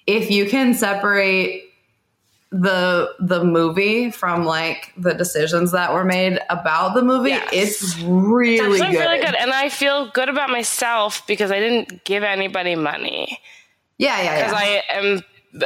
if 0.06 0.30
you 0.30 0.46
can 0.48 0.74
separate 0.74 1.62
the 2.52 3.12
the 3.18 3.42
movie 3.44 4.10
from 4.10 4.44
like 4.44 4.92
the 4.96 5.12
decisions 5.12 5.72
that 5.72 5.92
were 5.92 6.04
made 6.04 6.38
about 6.48 6.94
the 6.94 7.02
movie, 7.02 7.30
Yes. 7.30 7.48
it's 7.52 7.98
really 8.00 8.58
good. 8.78 8.80
really 8.92 9.18
good, 9.20 9.34
and 9.34 9.50
I 9.52 9.68
feel 9.68 10.10
good 10.12 10.28
about 10.28 10.48
myself 10.50 11.26
because 11.26 11.50
I 11.50 11.58
didn't 11.58 12.04
give 12.04 12.22
anybody 12.22 12.76
money 12.76 13.40
Yeah, 13.98 14.22
yeah, 14.22 14.36
because 14.46 14.52
yeah. 14.52 14.58
I 14.58 14.82
am 14.96 15.22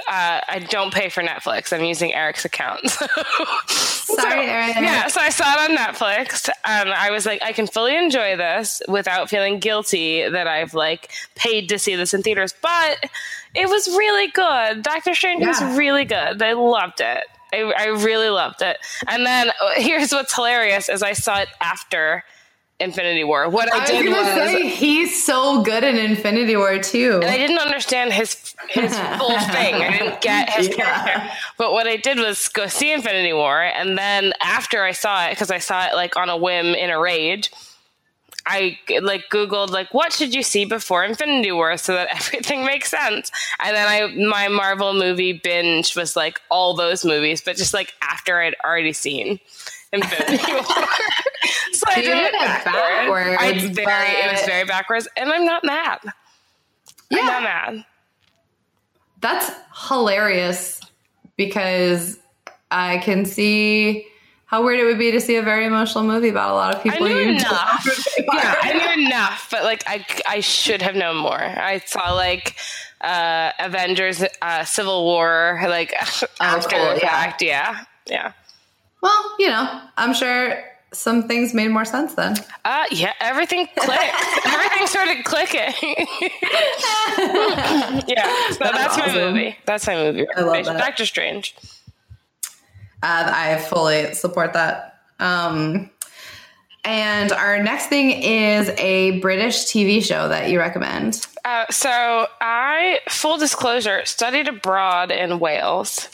uh, 0.09 0.40
I 0.49 0.66
don't 0.70 0.92
pay 0.94 1.09
for 1.11 1.20
Netflix. 1.23 1.73
I'm 1.76 1.85
using 1.85 2.12
Eric's 2.14 2.44
account. 2.44 2.80
Sorry, 4.14 4.47
Eric. 4.47 4.76
yeah, 4.76 5.07
so 5.09 5.21
I 5.21 5.31
saw 5.31 5.45
it 5.52 5.71
on 5.71 5.76
Netflix. 5.76 6.49
and 6.64 6.90
I 6.90 7.11
was 7.11 7.26
like, 7.26 7.43
I 7.43 7.52
can 7.52 7.67
fully 7.67 7.97
enjoy 7.97 8.37
this 8.37 8.83
without 8.88 9.31
feeling 9.31 9.59
guilty 9.59 10.29
that 10.29 10.47
I've 10.47 10.75
like 10.75 11.11
paid 11.35 11.69
to 11.71 11.79
see 11.79 11.97
this 11.97 12.14
in 12.14 12.23
theaters. 12.23 12.55
But 12.61 13.11
it 13.55 13.69
was 13.69 13.88
really 13.88 14.29
good. 14.29 14.83
Doctor 14.83 15.14
Strange 15.14 15.45
was 15.47 15.62
really 15.76 16.05
good. 16.05 16.43
I 16.43 16.52
loved 16.52 17.00
it. 17.00 17.25
I, 17.52 17.73
I 17.76 17.87
really 17.87 18.29
loved 18.29 18.62
it. 18.62 18.79
And 19.09 19.26
then 19.26 19.49
uh, 19.49 19.73
here's 19.76 20.12
what's 20.12 20.35
hilarious: 20.35 20.88
is 20.88 21.02
I 21.02 21.14
saw 21.14 21.40
it 21.40 21.49
after 21.61 22.25
Infinity 22.80 23.25
War. 23.25 23.49
What 23.49 23.72
I, 23.72 23.78
I 23.78 23.80
was 23.80 23.90
did 23.90 24.04
gonna 24.06 24.16
was. 24.40 24.50
say 24.50 24.68
he's 24.68 25.22
so 25.25 25.62
good 25.62 25.84
in 25.84 25.96
Infinity 25.96 26.56
War 26.56 26.78
too. 26.78 27.20
and 27.22 27.30
I 27.30 27.37
didn't 27.37 27.58
understand 27.58 28.12
his 28.12 28.54
his 28.68 28.96
full 29.18 29.38
thing. 29.38 29.75
I 29.75 29.99
didn't 29.99 30.20
get 30.20 30.50
his 30.50 30.68
Yeah. 30.68 30.75
character. 31.04 31.30
But 31.58 31.72
what 31.72 31.87
I 31.87 31.96
did 31.96 32.18
was 32.18 32.49
go 32.49 32.66
see 32.66 32.92
Infinity 32.92 33.32
War, 33.32 33.60
and 33.62 33.96
then 33.99 34.32
after 34.42 34.82
I 34.82 34.92
saw 34.92 35.26
it, 35.26 35.30
because 35.30 35.50
I 35.50 35.58
saw 35.58 35.87
it 35.87 35.94
like 35.94 36.16
on 36.16 36.28
a 36.30 36.37
whim 36.37 36.66
in 36.75 36.90
a 36.90 36.99
rage, 36.99 37.50
I 38.46 38.78
like 39.02 39.28
Googled 39.30 39.68
like 39.70 39.92
what 39.92 40.12
should 40.14 40.34
you 40.34 40.42
see 40.42 40.64
before 40.64 41.04
Infinity 41.04 41.52
War 41.52 41.76
so 41.76 41.92
that 41.94 42.08
everything 42.14 42.64
makes 42.64 42.90
sense. 42.90 43.30
And 43.62 43.76
then 43.76 43.87
I 43.87 44.06
my 44.26 44.49
Marvel 44.49 44.94
movie 44.94 45.34
binge 45.34 45.94
was 45.94 46.16
like 46.16 46.40
all 46.50 46.75
those 46.75 47.04
movies, 47.04 47.42
but 47.42 47.56
just 47.56 47.75
like 47.75 47.92
after 48.02 48.40
I'd 48.40 48.56
already 48.64 48.94
seen. 48.94 49.38
Infinity 49.92 50.52
War. 50.52 50.62
so 51.73 51.85
I 51.88 51.94
did 51.97 52.04
it 52.04 52.32
did 52.32 52.35
it 52.35 52.64
backwards, 52.64 53.37
I 53.40 53.52
very, 53.52 54.11
it 54.11 54.32
was 54.32 54.47
very 54.47 54.64
backwards, 54.64 55.09
and 55.16 55.32
I'm 55.32 55.44
not 55.44 55.64
mad. 55.64 55.99
I'm 57.12 57.26
not 57.26 57.42
mad. 57.42 57.85
that's 59.20 59.50
hilarious 59.88 60.80
because 61.37 62.18
I 62.70 62.99
can 62.99 63.25
see 63.25 64.06
how 64.50 64.64
weird 64.64 64.80
it 64.80 64.85
would 64.85 64.99
be 64.99 65.12
to 65.12 65.20
see 65.20 65.37
a 65.37 65.42
very 65.42 65.64
emotional 65.64 66.02
movie 66.02 66.28
about 66.28 66.50
a 66.50 66.54
lot 66.54 66.75
of 66.75 66.82
people. 66.82 67.06
I 67.06 67.09
knew 67.09 67.16
you 67.16 67.30
enough. 67.30 67.87
yeah, 68.18 68.56
I 68.61 68.73
knew 68.73 69.06
enough, 69.06 69.47
but 69.49 69.62
like 69.62 69.85
I, 69.87 70.04
I 70.28 70.40
should 70.40 70.82
have 70.82 70.97
known 70.97 71.16
more. 71.16 71.40
I 71.40 71.78
saw 71.87 72.12
like 72.14 72.56
uh, 73.00 73.52
Avengers, 73.61 74.25
uh, 74.42 74.64
Civil 74.64 75.04
War, 75.04 75.61
like 75.68 75.94
after 76.40 76.76
cool, 76.76 76.94
the 76.94 77.00
yeah. 77.00 77.09
fact. 77.09 77.42
Yeah, 77.42 77.85
yeah, 78.09 78.32
Well, 79.02 79.37
you 79.38 79.49
know, 79.49 79.80
I'm 79.97 80.14
sure 80.14 80.62
some 80.92 81.28
things 81.28 81.54
made 81.54 81.69
more 81.69 81.85
sense 81.85 82.14
then. 82.14 82.37
uh, 82.64 82.85
yeah. 82.90 83.12
Everything 83.21 83.69
clicked. 83.76 84.14
everything 84.47 84.87
started 84.87 85.25
clicking. 85.25 85.73
yeah, 88.09 88.50
so 88.50 88.59
that's, 88.61 88.97
my 88.97 89.04
awesome. 89.04 89.14
movie. 89.14 89.57
That's 89.66 89.87
my 89.87 89.95
movie. 89.95 90.26
I 90.37 90.40
love 90.40 90.64
that. 90.64 90.78
Doctor 90.78 91.07
Strange. 91.07 91.54
Uh, 93.02 93.33
I 93.35 93.59
fully 93.59 94.12
support 94.14 94.52
that. 94.54 95.00
Um, 95.19 95.90
and 96.85 97.33
our 97.33 97.62
next 97.62 97.87
thing 97.87 98.11
is 98.11 98.71
a 98.71 99.21
British 99.21 99.64
TV 99.66 100.02
show 100.02 100.28
that 100.28 100.50
you 100.50 100.59
recommend. 100.59 101.26
Uh, 101.45 101.66
so 101.71 102.26
I, 102.40 103.00
full 103.09 103.38
disclosure, 103.38 104.04
studied 104.04 104.49
abroad 104.49 105.11
in 105.11 105.38
Wales. 105.38 106.09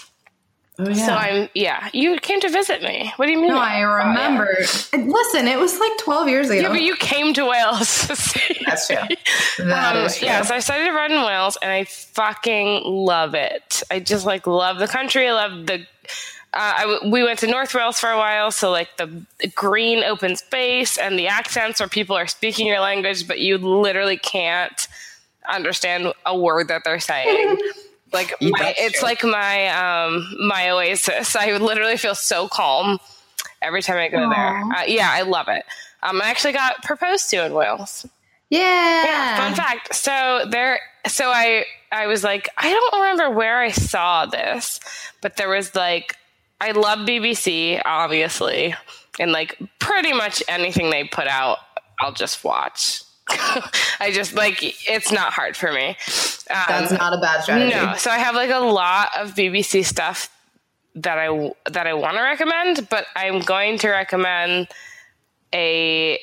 Oh 0.78 0.88
yeah. 0.88 1.06
So 1.06 1.12
I'm, 1.14 1.48
yeah. 1.54 1.88
You 1.94 2.18
came 2.18 2.40
to 2.40 2.48
visit 2.50 2.82
me. 2.82 3.10
What 3.16 3.26
do 3.26 3.32
you 3.32 3.38
mean? 3.38 3.48
no, 3.48 3.58
I 3.58 3.76
Oh, 3.76 3.78
yeah. 3.78 4.08
remember. 4.08 4.54
Listen, 4.60 5.48
it 5.48 5.58
was 5.58 5.78
like 5.80 5.92
12 6.00 6.28
years 6.28 6.50
ago. 6.50 6.60
Yeah, 6.60 6.68
but 6.68 6.82
you 6.82 6.96
came 6.96 7.32
to 7.34 7.46
Wales 7.46 8.06
to 8.08 8.16
see. 8.16 8.58
That's 8.66 8.86
true. 8.86 8.96
That 9.66 9.96
Um, 9.96 10.04
is 10.04 10.18
true. 10.18 10.26
yeah, 10.28 10.42
so 10.42 10.54
I 10.54 10.58
studied 10.58 10.88
abroad 10.88 11.10
in 11.12 11.22
Wales, 11.22 11.56
and 11.62 11.72
I 11.72 11.84
fucking 11.84 12.82
love 12.84 13.34
it. 13.34 13.82
I 13.90 14.00
just 14.00 14.26
like 14.26 14.46
love 14.46 14.78
the 14.78 14.86
country. 14.88 15.26
I 15.28 15.32
love 15.32 15.66
the. 15.66 15.86
Uh, 16.52 16.74
I 16.76 16.80
w- 16.82 17.10
we 17.10 17.22
went 17.22 17.38
to 17.40 17.46
North 17.46 17.74
Wales 17.74 17.98
for 17.98 18.10
a 18.10 18.16
while, 18.18 18.50
so 18.50 18.70
like 18.70 18.96
the, 18.98 19.24
the 19.40 19.48
green 19.48 20.04
open 20.04 20.36
space 20.36 20.98
and 20.98 21.18
the 21.18 21.28
accents 21.28 21.80
where 21.80 21.88
people 21.88 22.16
are 22.16 22.26
speaking 22.26 22.66
your 22.66 22.80
language, 22.80 23.26
but 23.26 23.40
you 23.40 23.56
literally 23.58 24.16
can't 24.18 24.88
understand 25.48 26.12
a 26.26 26.38
word 26.38 26.68
that 26.68 26.82
they're 26.84 27.00
saying. 27.00 27.58
Like 28.12 28.34
my, 28.40 28.74
it's 28.78 29.02
like 29.02 29.24
my 29.24 29.68
um, 29.68 30.26
my 30.46 30.70
oasis. 30.70 31.34
I 31.36 31.56
literally 31.56 31.96
feel 31.96 32.14
so 32.14 32.48
calm 32.48 32.98
every 33.62 33.82
time 33.82 33.98
I 33.98 34.08
go 34.08 34.28
there. 34.30 34.62
Uh, 34.76 34.84
yeah, 34.86 35.08
I 35.10 35.22
love 35.22 35.48
it. 35.48 35.64
Um, 36.02 36.20
I 36.22 36.28
actually 36.28 36.52
got 36.52 36.82
proposed 36.82 37.30
to 37.30 37.44
in 37.44 37.52
Wales. 37.52 38.06
yeah. 38.50 39.04
Yeah, 39.04 39.36
fun 39.36 39.54
fact. 39.54 39.94
So 39.94 40.44
there, 40.48 40.78
so 41.08 41.30
I, 41.30 41.64
I 41.90 42.06
was 42.06 42.22
like, 42.22 42.48
I 42.58 42.70
don't 42.70 43.00
remember 43.00 43.30
where 43.36 43.58
I 43.58 43.70
saw 43.70 44.26
this, 44.26 44.78
but 45.20 45.36
there 45.36 45.48
was 45.48 45.74
like, 45.74 46.16
I 46.60 46.70
love 46.72 47.00
BBC, 47.00 47.82
obviously, 47.84 48.74
and 49.18 49.32
like 49.32 49.58
pretty 49.80 50.12
much 50.12 50.42
anything 50.48 50.90
they 50.90 51.04
put 51.04 51.26
out, 51.26 51.58
I'll 52.00 52.12
just 52.12 52.44
watch. 52.44 53.02
I 54.00 54.10
just 54.12 54.34
like 54.34 54.58
it's 54.88 55.10
not 55.10 55.32
hard 55.32 55.56
for 55.56 55.72
me. 55.72 55.88
Um, 55.88 56.64
That's 56.68 56.92
not 56.92 57.12
a 57.12 57.18
bad 57.18 57.42
strategy. 57.42 57.74
no, 57.74 57.94
so 57.96 58.10
I 58.10 58.18
have 58.18 58.34
like 58.34 58.50
a 58.50 58.58
lot 58.60 59.08
of 59.18 59.34
BBC 59.34 59.84
stuff 59.84 60.28
that 60.94 61.18
I 61.18 61.52
that 61.70 61.86
I 61.86 61.94
want 61.94 62.16
to 62.16 62.22
recommend, 62.22 62.88
but 62.88 63.06
I'm 63.16 63.40
going 63.40 63.78
to 63.78 63.88
recommend 63.90 64.68
a 65.52 66.20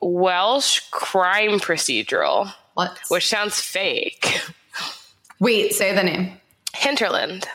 Welsh 0.00 0.80
crime 0.90 1.58
procedural, 1.60 2.52
What? 2.74 2.98
which 3.08 3.28
sounds 3.28 3.60
fake. 3.60 4.40
Wait, 5.40 5.74
say 5.74 5.94
the 5.94 6.02
name. 6.02 6.40
Hinterland. 6.74 7.46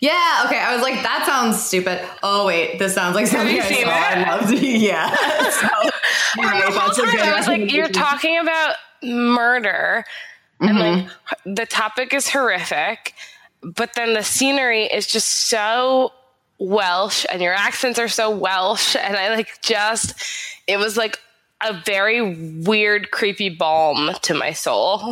Yeah, 0.00 0.44
okay. 0.46 0.58
I 0.58 0.72
was 0.74 0.82
like, 0.82 1.02
that 1.02 1.24
sounds 1.26 1.62
stupid. 1.62 2.00
Oh 2.22 2.46
wait, 2.46 2.78
this 2.78 2.94
sounds 2.94 3.14
like 3.14 3.26
something 3.26 3.60
I 3.60 3.62
saw. 3.62 3.74
it? 3.74 3.86
I 3.86 4.36
loved 4.36 4.52
it. 4.52 4.62
Yeah. 4.80 5.10
So, 5.50 5.68
you're 6.40 6.48
right, 6.50 6.64
the 6.72 6.78
whole 6.78 6.90
a 6.90 6.94
time 7.10 7.20
I 7.20 7.36
was 7.36 7.48
like, 7.48 7.72
you're 7.72 7.88
talking 7.88 8.38
about 8.38 8.76
murder, 9.02 10.04
and 10.60 10.78
like 10.78 11.04
Mm-hmm. 11.04 11.54
the 11.54 11.66
topic 11.66 12.14
is 12.14 12.28
horrific, 12.30 13.14
but 13.62 13.94
then 13.94 14.14
the 14.14 14.22
scenery 14.22 14.84
is 14.84 15.06
just 15.06 15.26
so 15.28 16.12
Welsh, 16.58 17.26
and 17.32 17.42
your 17.42 17.52
accents 17.54 17.98
are 17.98 18.08
so 18.08 18.30
Welsh, 18.30 18.94
and 18.96 19.16
I 19.16 19.34
like 19.34 19.60
just, 19.60 20.14
it 20.66 20.76
was 20.78 20.96
like 20.96 21.18
a 21.62 21.80
very 21.84 22.60
weird, 22.62 23.10
creepy 23.10 23.48
balm 23.48 24.10
to 24.22 24.34
my 24.34 24.52
soul. 24.52 24.98
so 24.98 25.10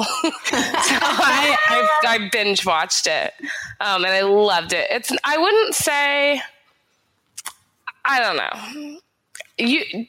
I, 0.55 1.57
I, 1.69 1.89
I 2.07 2.29
binge 2.31 2.65
watched 2.65 3.07
it, 3.07 3.33
um, 3.81 4.05
and 4.05 4.13
I 4.13 4.23
loved 4.23 4.73
it. 4.73 4.87
It's, 4.91 5.13
I 5.25 5.39
wouldn't 5.39 5.75
say, 5.75 6.41
I 8.05 8.21
don't 8.21 8.37
know 8.37 8.99
you 9.59 10.07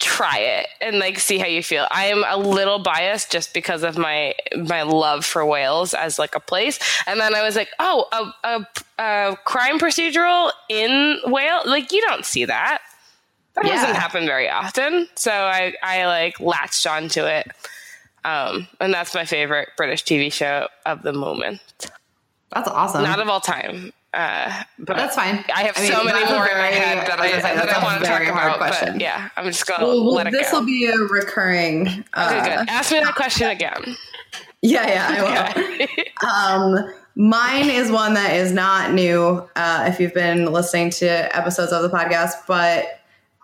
try 0.00 0.38
it 0.38 0.66
and 0.80 0.98
like 0.98 1.18
see 1.18 1.38
how 1.38 1.46
you 1.46 1.62
feel. 1.62 1.86
I 1.90 2.06
am 2.06 2.24
a 2.26 2.36
little 2.36 2.80
biased 2.80 3.30
just 3.30 3.54
because 3.54 3.84
of 3.84 3.96
my 3.96 4.34
my 4.56 4.82
love 4.82 5.24
for 5.24 5.46
Wales 5.46 5.94
as 5.94 6.18
like 6.18 6.34
a 6.34 6.40
place. 6.40 6.78
And 7.06 7.20
then 7.20 7.34
I 7.34 7.42
was 7.42 7.54
like, 7.54 7.68
oh, 7.78 8.34
a, 8.42 8.48
a, 8.48 8.66
a 9.02 9.36
crime 9.44 9.78
procedural 9.78 10.50
in 10.68 11.18
Wales, 11.26 11.66
like 11.66 11.92
you 11.92 12.00
don't 12.02 12.24
see 12.24 12.46
that. 12.46 12.82
That 13.56 13.64
Yeah. 13.66 13.74
doesn't 13.80 13.96
happen 13.96 14.26
very 14.26 14.48
often. 14.48 15.08
So 15.16 15.32
I 15.32 15.74
I 15.82 16.06
like 16.06 16.38
latched 16.40 16.86
onto 16.86 17.24
it. 17.24 17.50
Um, 18.24 18.66
and 18.80 18.92
that's 18.92 19.14
my 19.14 19.24
favorite 19.24 19.68
British 19.76 20.04
TV 20.04 20.32
show 20.32 20.68
of 20.84 21.02
the 21.02 21.12
moment. 21.12 21.60
That's 22.52 22.68
awesome. 22.68 23.02
Not 23.04 23.20
of 23.20 23.28
all 23.28 23.40
time. 23.40 23.92
Uh, 24.14 24.62
but 24.78 24.96
That's 24.96 25.14
fine. 25.14 25.44
I 25.54 25.64
have 25.64 25.76
I 25.76 25.82
mean, 25.82 25.92
so 25.92 26.02
many 26.02 26.20
that's 26.20 26.30
a 26.30 26.34
more 26.34 26.46
in 26.46 26.56
my 26.56 26.66
head 26.68 27.06
that 27.06 27.20
I 27.20 27.28
I, 27.28 27.34
was 27.34 27.42
that 27.42 27.54
that's 27.56 27.72
I 27.74 27.80
a 27.80 27.84
want 27.84 28.00
to 28.02 28.06
talk 28.08 28.22
about. 28.22 28.56
question. 28.56 28.92
But 28.94 29.00
yeah, 29.02 29.28
I'm 29.36 29.44
just 29.44 29.66
gonna 29.66 29.84
well, 29.84 30.14
let 30.14 30.26
it 30.28 30.32
this 30.32 30.50
go. 30.50 30.60
will 30.60 30.66
be 30.66 30.86
a 30.86 30.96
recurring. 30.96 32.02
Uh, 32.14 32.40
okay, 32.42 32.56
good. 32.56 32.68
Ask 32.70 32.92
me 32.92 33.00
that 33.00 33.14
question 33.14 33.48
again. 33.50 33.94
Yeah, 34.62 34.86
yeah, 34.88 35.54
I 35.54 36.66
will. 36.72 36.78
Um, 36.86 36.94
mine 37.14 37.68
is 37.68 37.90
one 37.90 38.14
that 38.14 38.34
is 38.34 38.52
not 38.52 38.92
new. 38.94 39.46
Uh, 39.54 39.84
if 39.86 40.00
you've 40.00 40.14
been 40.14 40.50
listening 40.50 40.88
to 40.90 41.36
episodes 41.36 41.72
of 41.72 41.82
the 41.82 41.90
podcast, 41.90 42.32
but 42.48 42.95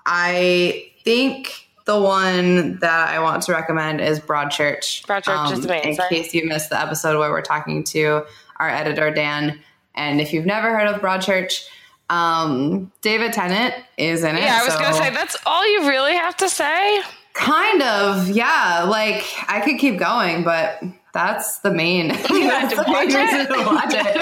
I 0.07 0.91
think 1.05 1.69
the 1.85 2.01
one 2.01 2.79
that 2.79 3.09
I 3.09 3.19
want 3.21 3.43
to 3.45 3.53
recommend 3.53 4.01
is 4.01 4.21
Broadchurch. 4.21 5.09
Um, 5.09 5.23
Broadchurch 5.23 5.53
is 5.59 5.65
amazing. 5.65 5.91
In 5.93 6.09
case 6.09 6.35
you 6.35 6.47
missed 6.47 6.71
the 6.71 6.81
episode 6.81 7.19
where 7.19 7.31
we're 7.31 7.43
talking 7.43 7.83
to 7.85 8.25
our 8.57 8.69
editor 8.71 9.11
Dan, 9.11 9.59
and 9.95 10.21
if 10.21 10.33
you've 10.33 10.47
never 10.47 10.77
heard 10.79 10.87
of 10.88 11.01
Broadchurch, 11.01 11.67
um, 12.09 12.93
David 13.01 13.33
Tennant 13.33 13.75
is 13.97 14.23
in 14.23 14.37
it. 14.37 14.43
Yeah, 14.43 14.61
I 14.61 14.65
was 14.65 14.75
so- 14.75 14.81
gonna 14.81 14.95
say 14.95 15.11
that's 15.11 15.37
all 15.47 15.67
you 15.71 15.88
really 15.88 16.15
have 16.15 16.37
to 16.38 16.49
say. 16.49 17.03
Kind 17.35 17.83
of, 17.83 18.29
yeah. 18.31 18.85
Like 18.88 19.25
I 19.49 19.61
could 19.61 19.79
keep 19.79 19.99
going, 19.99 20.45
but 20.45 20.83
that's 21.12 21.59
the 21.59 21.70
main. 21.70 22.11
have 22.11 22.29
that's 22.29 22.75
to 22.75 22.85
watch 22.87 23.09
it. 23.09 23.48
to 23.48 23.64
watch 23.66 23.94
it. 23.94 24.16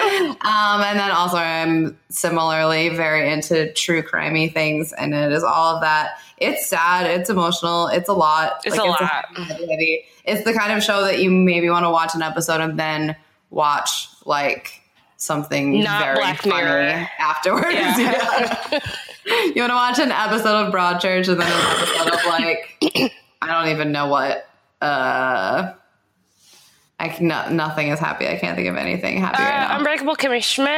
Um, 0.45 0.83
and 0.83 0.99
then 0.99 1.11
also, 1.11 1.37
I'm 1.37 1.99
similarly 2.09 2.89
very 2.91 3.33
into 3.33 3.73
true 3.73 4.03
crimey 4.03 4.53
things, 4.53 4.93
and 4.93 5.15
it 5.15 5.33
is 5.33 5.45
all 5.45 5.77
of 5.77 5.83
that. 5.83 6.19
It's 6.39 6.67
sad. 6.67 7.07
It's 7.07 7.31
emotional. 7.31 7.89
It's 7.89 8.09
a 8.09 8.13
lot. 8.13 8.63
It's 8.65 8.77
a 8.77 8.83
lot. 8.83 9.01
heavy, 9.37 9.71
heavy. 9.71 10.05
It's 10.25 10.45
the 10.45 10.53
kind 10.53 10.73
of 10.73 10.83
show 10.83 11.03
that 11.05 11.21
you 11.21 11.31
maybe 11.31 11.71
want 11.71 11.85
to 11.85 11.91
watch 11.91 12.15
an 12.15 12.23
episode 12.23 12.61
and 12.61 12.79
then 12.79 13.17
watch 13.51 14.09
like 14.25 14.81
something 15.17 15.81
Not 15.83 16.03
very 16.03 16.17
Black 16.17 16.43
funny 16.43 16.55
Mirror. 16.55 17.09
afterwards. 17.19 17.75
Yeah. 17.75 18.81
Yeah. 19.27 19.45
you 19.55 19.61
want 19.61 19.71
to 19.71 19.75
watch 19.75 19.99
an 19.99 20.11
episode 20.11 20.67
of 20.67 20.73
Broadchurch 20.73 21.29
and 21.29 21.41
then 21.41 21.53
an 21.53 21.77
episode 21.77 22.15
of 22.15 22.25
like 22.27 23.13
I 23.43 23.47
don't 23.63 23.69
even 23.71 23.93
know 23.93 24.07
what. 24.09 24.49
Uh, 24.81 25.75
I 27.01 27.09
can, 27.09 27.29
no, 27.29 27.49
nothing 27.51 27.89
is 27.89 27.99
happy. 27.99 28.29
I 28.29 28.37
can't 28.37 28.57
think 28.57 28.69
of 28.69 28.77
anything 28.77 29.19
happy 29.21 29.43
right 29.43 29.65
Uh, 29.65 29.69
now. 29.69 29.79
Unbreakable 29.79 30.17
Kimmy 30.17 30.43
Schmidt, 30.43 30.69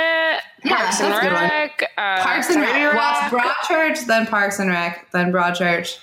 Yeah, 0.64 0.76
Parks 0.76 1.00
and 1.00 1.12
that's 1.12 1.18
a 1.18 1.28
good 1.28 1.32
one. 1.34 1.42
Rec, 1.50 1.90
uh, 1.98 2.22
Parks 2.22 2.48
and 2.50 2.64
30 2.64 2.84
Rec. 2.84 2.94
Well, 2.94 3.14
Broadchurch, 3.30 4.06
then 4.06 4.26
Parks 4.26 4.58
and 4.60 4.70
Rec, 4.70 5.10
then 5.12 5.32
Broadchurch, 5.32 5.98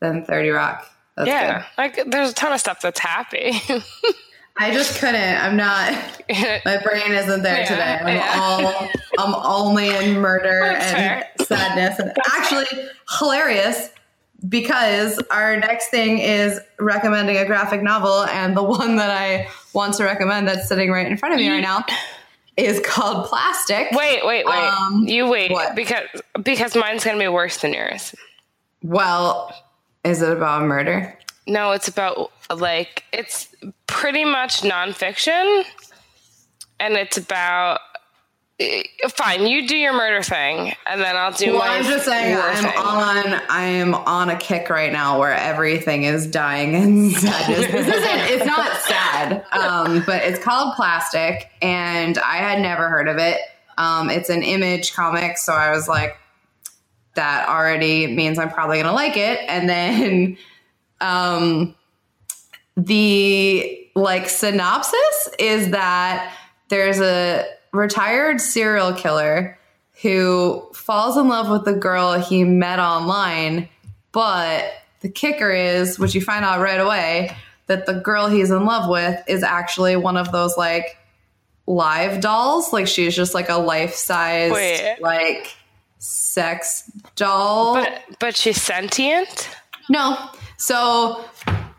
then 0.00 0.24
Thirty 0.24 0.48
Rock. 0.50 0.86
That's 1.16 1.28
yeah, 1.28 1.58
good. 1.58 1.66
like 1.78 2.10
there's 2.10 2.30
a 2.30 2.34
ton 2.34 2.52
of 2.52 2.60
stuff 2.60 2.80
that's 2.80 2.98
happy. 3.00 3.52
I 4.56 4.72
just 4.72 4.98
couldn't. 5.00 5.16
I'm 5.42 5.56
not. 5.56 5.92
My 6.64 6.76
brain 6.82 7.12
isn't 7.12 7.42
there 7.42 7.60
Yeah, 7.60 7.68
today. 7.68 7.98
I'm 8.02 8.16
yeah. 8.16 8.38
all. 8.38 8.88
I'm 9.18 9.34
only 9.34 9.88
in 9.94 10.14
murder 10.20 10.60
That's 10.62 10.92
and 11.40 11.46
sadness, 11.46 11.98
and 11.98 12.12
actually 12.34 12.66
hilarious 13.18 13.90
because 14.48 15.20
our 15.30 15.56
next 15.56 15.88
thing 15.88 16.18
is 16.18 16.60
recommending 16.78 17.36
a 17.36 17.44
graphic 17.44 17.82
novel, 17.82 18.24
and 18.24 18.56
the 18.56 18.62
one 18.80 18.96
that 18.96 19.10
I 19.10 19.48
want 19.72 19.94
to 19.94 20.04
recommend 20.04 20.48
that's 20.48 20.68
sitting 20.68 20.90
right 20.90 21.06
in 21.06 21.16
front 21.16 21.34
of 21.34 21.40
me 21.40 21.48
right 21.48 21.60
now 21.60 21.84
is 22.56 22.80
called 22.84 23.26
Plastic. 23.26 23.90
wait, 23.92 24.24
wait, 24.24 24.44
wait. 24.46 24.68
Um, 24.68 25.04
you 25.06 25.28
wait 25.28 25.50
what? 25.50 25.74
because 25.74 26.06
because 26.42 26.74
mine's 26.76 27.04
gonna 27.04 27.18
be 27.18 27.28
worse 27.28 27.58
than 27.58 27.72
yours. 27.72 28.14
Well, 28.82 29.54
is 30.04 30.22
it 30.22 30.32
about 30.32 30.62
murder? 30.62 31.16
No, 31.46 31.72
it's 31.72 31.88
about 31.88 32.30
like 32.54 33.04
it's 33.12 33.48
pretty 33.86 34.24
much 34.24 34.62
nonfiction, 34.62 35.64
and 36.78 36.94
it's 36.94 37.16
about. 37.16 37.80
Fine, 39.10 39.46
you 39.46 39.66
do 39.66 39.76
your 39.76 39.92
murder 39.94 40.22
thing, 40.22 40.74
and 40.86 41.00
then 41.00 41.16
I'll 41.16 41.32
do 41.32 41.54
Well, 41.54 41.62
I'm 41.62 41.84
just 41.84 42.04
saying 42.04 42.36
I'm 42.36 42.64
thing. 42.64 42.72
on 42.76 43.40
I'm 43.48 43.94
on 43.94 44.28
a 44.30 44.36
kick 44.36 44.68
right 44.70 44.92
now 44.92 45.18
where 45.18 45.32
everything 45.34 46.04
is 46.04 46.26
dying 46.26 46.74
and 46.82 47.12
sadness. 47.12 47.66
This 47.70 47.86
isn't 47.88 48.20
it's 48.30 48.44
not 48.46 48.76
sad. 48.82 49.44
Um, 49.52 50.02
but 50.04 50.22
it's 50.22 50.42
called 50.42 50.74
Plastic 50.76 51.50
and 51.62 52.18
I 52.18 52.36
had 52.36 52.60
never 52.60 52.88
heard 52.88 53.08
of 53.08 53.18
it. 53.18 53.40
Um, 53.78 54.10
it's 54.10 54.28
an 54.28 54.42
image 54.42 54.92
comic, 54.94 55.38
so 55.38 55.54
I 55.54 55.70
was 55.70 55.88
like, 55.88 56.16
that 57.14 57.48
already 57.48 58.06
means 58.14 58.38
I'm 58.38 58.50
probably 58.50 58.76
gonna 58.82 58.92
like 58.94 59.16
it. 59.16 59.40
And 59.48 59.68
then 59.68 60.36
um 61.00 61.74
the 62.76 63.88
like 63.94 64.28
synopsis 64.28 65.30
is 65.38 65.70
that 65.70 66.34
there's 66.68 67.00
a 67.00 67.46
retired 67.72 68.40
serial 68.40 68.92
killer 68.92 69.58
who 70.02 70.68
falls 70.72 71.16
in 71.16 71.28
love 71.28 71.50
with 71.50 71.64
the 71.64 71.78
girl 71.78 72.18
he 72.18 72.42
met 72.44 72.78
online, 72.78 73.68
but 74.12 74.72
the 75.00 75.08
kicker 75.08 75.50
is, 75.50 75.98
which 75.98 76.14
you 76.14 76.20
find 76.20 76.44
out 76.44 76.60
right 76.60 76.80
away, 76.80 77.36
that 77.66 77.86
the 77.86 77.94
girl 77.94 78.28
he's 78.28 78.50
in 78.50 78.64
love 78.64 78.88
with 78.88 79.22
is 79.28 79.42
actually 79.42 79.96
one 79.96 80.16
of 80.16 80.32
those 80.32 80.56
like 80.56 80.96
live 81.66 82.20
dolls. 82.20 82.72
Like 82.72 82.86
she's 82.86 83.14
just 83.14 83.34
like 83.34 83.48
a 83.48 83.56
life 83.56 83.94
size 83.94 84.50
like 85.00 85.54
sex 85.98 86.90
doll. 87.14 87.74
But 87.74 88.02
but 88.18 88.36
she's 88.36 88.60
sentient. 88.60 89.48
No. 89.88 90.16
So 90.56 91.24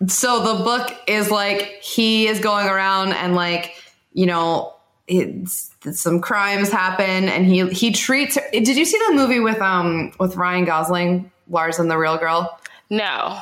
so 0.08 0.58
the 0.58 0.64
book 0.64 0.96
is 1.08 1.30
like 1.30 1.82
he 1.82 2.28
is 2.28 2.40
going 2.40 2.68
around 2.68 3.14
and 3.14 3.36
like, 3.36 3.76
you 4.14 4.26
know, 4.26 4.74
it's, 5.08 5.71
some 5.92 6.22
crimes 6.22 6.70
happen 6.70 7.28
and 7.30 7.46
he 7.46 7.68
he 7.70 7.92
treats 7.92 8.36
her. 8.36 8.44
Did 8.52 8.68
you 8.78 8.86
see 8.86 9.00
the 9.10 9.14
movie 9.16 9.40
with 9.40 9.60
um 9.62 10.12
with 10.20 10.36
Ryan 10.36 10.66
Gosling, 10.66 11.32
Lars 11.50 11.80
and 11.80 11.90
the 11.90 11.98
Real 11.98 12.18
Girl? 12.18 12.60
No. 12.90 13.40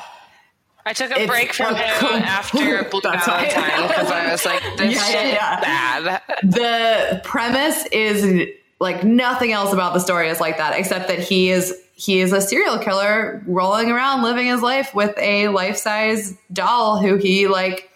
I 0.86 0.94
took 0.94 1.10
a 1.10 1.20
It's 1.20 1.26
break 1.30 1.52
from 1.52 1.74
him 1.74 1.94
com- 1.98 2.22
after 2.22 2.58
Blue. 2.90 3.00
Valentine 3.02 3.86
because 3.86 4.10
I 4.10 4.32
was 4.32 4.44
like, 4.46 4.62
this 4.78 4.94
Yeah, 4.94 5.02
shit 5.04 5.34
yeah, 5.34 5.98
is 5.98 6.04
bad. 6.04 6.22
The 6.42 7.20
premise 7.22 7.84
is 7.86 8.48
like 8.80 9.04
nothing 9.04 9.52
else 9.52 9.74
about 9.74 9.92
the 9.92 10.00
story 10.00 10.28
is 10.30 10.40
like 10.40 10.56
that 10.56 10.78
except 10.78 11.08
that 11.08 11.18
he 11.18 11.50
is 11.50 11.76
he 11.94 12.20
is 12.20 12.32
a 12.32 12.40
serial 12.40 12.78
killer 12.78 13.42
rolling 13.46 13.90
around 13.90 14.22
living 14.22 14.46
his 14.46 14.62
life 14.62 14.94
with 14.94 15.14
a 15.18 15.48
life-size 15.48 16.34
doll 16.50 16.98
who 16.98 17.16
he 17.16 17.46
like 17.46 17.89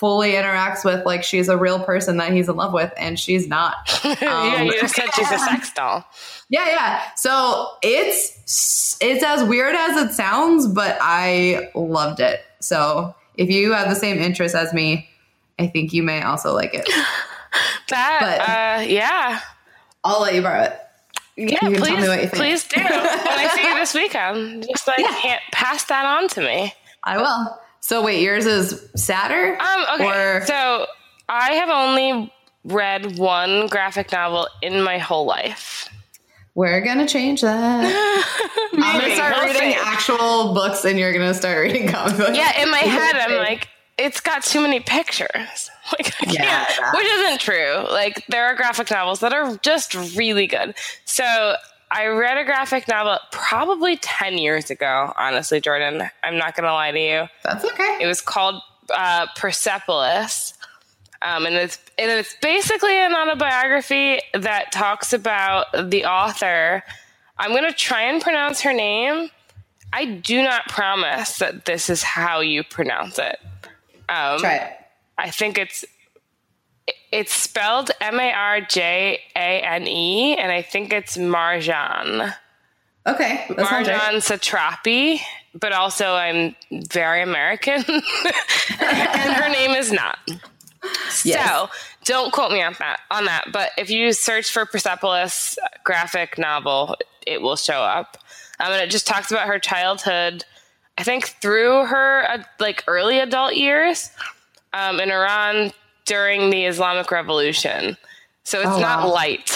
fully 0.00 0.32
interacts 0.32 0.82
with 0.82 1.04
like 1.04 1.22
she's 1.22 1.50
a 1.50 1.58
real 1.58 1.78
person 1.78 2.16
that 2.16 2.32
he's 2.32 2.48
in 2.48 2.56
love 2.56 2.72
with 2.72 2.90
and 2.96 3.20
she's 3.20 3.46
not. 3.46 3.74
yeah, 4.04 4.56
Um, 4.58 4.66
you 4.66 4.80
just 4.80 4.94
said 4.96 5.10
she's 5.14 5.30
a 5.30 5.38
sex 5.38 5.70
doll. 5.74 6.06
Yeah, 6.48 6.66
yeah. 6.66 7.02
So 7.16 7.68
it's 7.82 8.98
it's 9.02 9.22
as 9.22 9.44
weird 9.44 9.76
as 9.76 9.98
it 9.98 10.14
sounds, 10.14 10.66
but 10.66 10.96
I 11.02 11.70
loved 11.74 12.18
it. 12.20 12.40
So 12.60 13.14
if 13.36 13.50
you 13.50 13.72
have 13.72 13.90
the 13.90 13.94
same 13.94 14.16
interest 14.18 14.54
as 14.54 14.72
me, 14.72 15.06
I 15.58 15.66
think 15.66 15.92
you 15.92 16.02
may 16.02 16.22
also 16.22 16.54
like 16.54 16.74
it. 16.74 16.88
That, 17.88 18.78
uh, 18.78 18.82
yeah. 18.82 19.40
I'll 20.04 20.22
let 20.22 20.36
you 20.36 20.42
borrow 20.42 20.62
it. 20.62 20.78
Yeah, 21.36 21.58
please, 21.58 21.80
me 21.80 22.08
what 22.08 22.22
you 22.22 22.28
think. 22.28 22.34
please 22.34 22.62
do. 22.62 22.80
when 22.80 22.92
I 22.92 23.50
see 23.56 23.66
you 23.66 23.74
this 23.74 23.94
weekend, 24.02 24.68
just 24.68 24.86
like 24.86 24.98
can't 24.98 25.42
pass 25.50 25.84
that 25.86 26.04
on 26.04 26.28
to 26.28 26.42
me. 26.42 26.72
I 27.02 27.16
will. 27.16 27.58
So 27.80 28.02
wait, 28.02 28.22
yours 28.22 28.46
is 28.46 28.88
sadder? 28.96 29.58
Um, 29.60 29.84
okay, 29.94 30.06
Or 30.38 30.44
so 30.46 30.86
I 31.28 31.52
have 31.54 31.70
only 31.70 32.32
read 32.64 33.16
one 33.18 33.66
graphic 33.68 34.12
novel 34.12 34.46
in 34.62 34.82
my 34.82 34.98
whole 34.98 35.24
life. 35.24 35.88
we're 36.54 36.80
gonna 36.82 37.08
change 37.08 37.40
that. 37.40 37.84
I'm 38.74 39.00
gonna 39.00 39.14
start 39.14 39.44
reading 39.44 39.74
actual 39.80 40.52
books, 40.54 40.84
and 40.84 40.98
you're 40.98 41.12
gonna 41.12 41.34
start 41.34 41.58
reading 41.64 41.88
comic 41.88 42.16
books. 42.18 42.36
Yeah, 42.36 42.62
in 42.62 42.70
my 42.70 42.78
head, 42.78 43.16
I'm 43.16 43.36
like, 43.38 43.68
it's 43.98 44.20
got 44.20 44.42
too 44.42 44.60
many 44.60 44.80
pictures. 44.80 45.70
Like, 45.98 46.14
I 46.22 46.30
Yeah, 46.32 46.64
can't, 46.66 46.78
yeah. 46.78 46.92
which 46.94 47.06
isn't 47.06 47.40
true. 47.40 47.84
Like, 47.90 48.24
there 48.28 48.44
are 48.46 48.54
graphic 48.54 48.92
novels 48.92 49.18
that 49.20 49.32
are 49.32 49.56
just 49.56 49.92
really 50.16 50.46
good. 50.46 50.76
So, 51.04 51.56
I 51.90 52.06
read 52.06 52.38
a 52.38 52.44
graphic 52.44 52.86
novel 52.86 53.18
probably 53.32 53.96
10 53.96 54.38
years 54.38 54.70
ago, 54.70 55.12
honestly, 55.16 55.60
Jordan. 55.60 56.08
I'm 56.22 56.38
not 56.38 56.54
going 56.54 56.66
to 56.66 56.72
lie 56.72 56.92
to 56.92 57.00
you. 57.00 57.28
That's 57.42 57.64
okay. 57.64 57.98
It 58.00 58.06
was 58.06 58.20
called 58.20 58.62
uh, 58.94 59.26
Persepolis. 59.36 60.54
Um, 61.22 61.44
and 61.44 61.54
it's 61.54 61.78
and 61.98 62.10
it's 62.10 62.34
basically 62.40 62.96
an 62.96 63.14
autobiography 63.14 64.20
that 64.32 64.72
talks 64.72 65.12
about 65.12 65.90
the 65.90 66.06
author. 66.06 66.82
I'm 67.36 67.50
going 67.50 67.70
to 67.70 67.76
try 67.76 68.02
and 68.02 68.22
pronounce 68.22 68.62
her 68.62 68.72
name. 68.72 69.28
I 69.92 70.06
do 70.06 70.42
not 70.42 70.66
promise 70.68 71.38
that 71.38 71.66
this 71.66 71.90
is 71.90 72.02
how 72.02 72.40
you 72.40 72.62
pronounce 72.62 73.18
it. 73.18 73.38
Um, 74.08 74.38
Try 74.38 74.54
it. 74.54 74.72
I 75.18 75.30
think 75.30 75.58
it's 75.58 75.84
it's 77.12 77.32
spelled 77.32 77.90
M 78.00 78.20
A 78.20 78.32
R 78.32 78.60
J 78.60 79.20
A 79.34 79.60
N 79.60 79.86
E, 79.86 80.36
and 80.36 80.52
I 80.52 80.62
think 80.62 80.92
it's 80.92 81.16
Marjan. 81.16 82.34
Okay, 83.06 83.46
that 83.48 83.66
sounds 83.66 83.88
right. 83.88 84.00
Marjan 84.00 84.16
Satrapi, 84.16 85.20
but 85.54 85.72
also 85.72 86.14
I'm 86.14 86.54
very 86.70 87.22
American, 87.22 87.82
and 87.86 89.32
her 89.32 89.48
name 89.48 89.72
is 89.72 89.90
not. 89.90 90.18
Yes. 91.24 91.48
So 91.48 91.70
don't 92.04 92.32
quote 92.32 92.52
me 92.52 92.62
on 92.62 92.76
that. 92.78 93.00
On 93.10 93.24
that, 93.24 93.46
but 93.52 93.70
if 93.76 93.90
you 93.90 94.12
search 94.12 94.50
for 94.50 94.64
Persepolis 94.64 95.58
graphic 95.84 96.38
novel, 96.38 96.96
it 97.26 97.42
will 97.42 97.56
show 97.56 97.80
up. 97.80 98.18
Um, 98.60 98.72
and 98.72 98.82
it 98.82 98.90
just 98.90 99.06
talks 99.06 99.30
about 99.30 99.48
her 99.48 99.58
childhood. 99.58 100.44
I 100.98 101.02
think 101.02 101.28
through 101.28 101.86
her 101.86 102.30
uh, 102.30 102.42
like 102.58 102.84
early 102.86 103.18
adult 103.18 103.54
years 103.54 104.10
um, 104.72 105.00
in 105.00 105.10
Iran 105.10 105.72
during 106.10 106.50
the 106.50 106.64
Islamic 106.66 107.10
Revolution. 107.12 107.96
So 108.42 108.58
it's 108.60 108.68
Oh, 108.68 108.80
not 108.80 109.04
wow. 109.06 109.12
light 109.14 109.50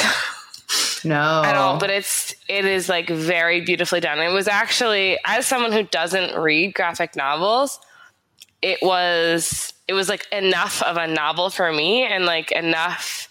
No, 1.04 1.42
at 1.44 1.56
all, 1.56 1.78
but 1.78 1.90
it's 1.90 2.34
it 2.48 2.64
is 2.64 2.88
like 2.88 3.08
very 3.10 3.60
beautifully 3.60 4.00
done. 4.00 4.18
It 4.20 4.32
was 4.32 4.46
actually 4.48 5.18
as 5.26 5.46
someone 5.46 5.72
who 5.72 5.82
doesn't 5.82 6.40
read 6.40 6.74
graphic 6.74 7.16
novels, 7.16 7.78
it 8.62 8.78
was 8.82 9.72
it 9.88 9.92
was 9.94 10.08
like 10.08 10.26
enough 10.32 10.80
of 10.82 10.96
a 10.96 11.06
novel 11.06 11.50
for 11.50 11.72
me 11.72 12.04
and 12.04 12.24
like 12.24 12.52
enough 12.52 13.28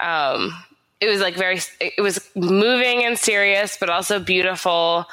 um 0.00 0.52
it 1.00 1.08
was 1.08 1.20
like 1.20 1.36
very 1.36 1.60
it 1.80 2.02
was 2.02 2.28
moving 2.34 3.04
and 3.04 3.16
serious 3.18 3.76
but 3.80 3.88
also 3.88 4.18
beautiful 4.18 5.06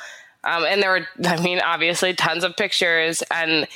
um 0.43 0.65
and 0.65 0.81
there 0.81 0.89
were 0.91 1.07
i 1.25 1.41
mean 1.41 1.59
obviously 1.61 2.13
tons 2.13 2.43
of 2.43 2.55
pictures 2.57 3.23
and 3.31 3.67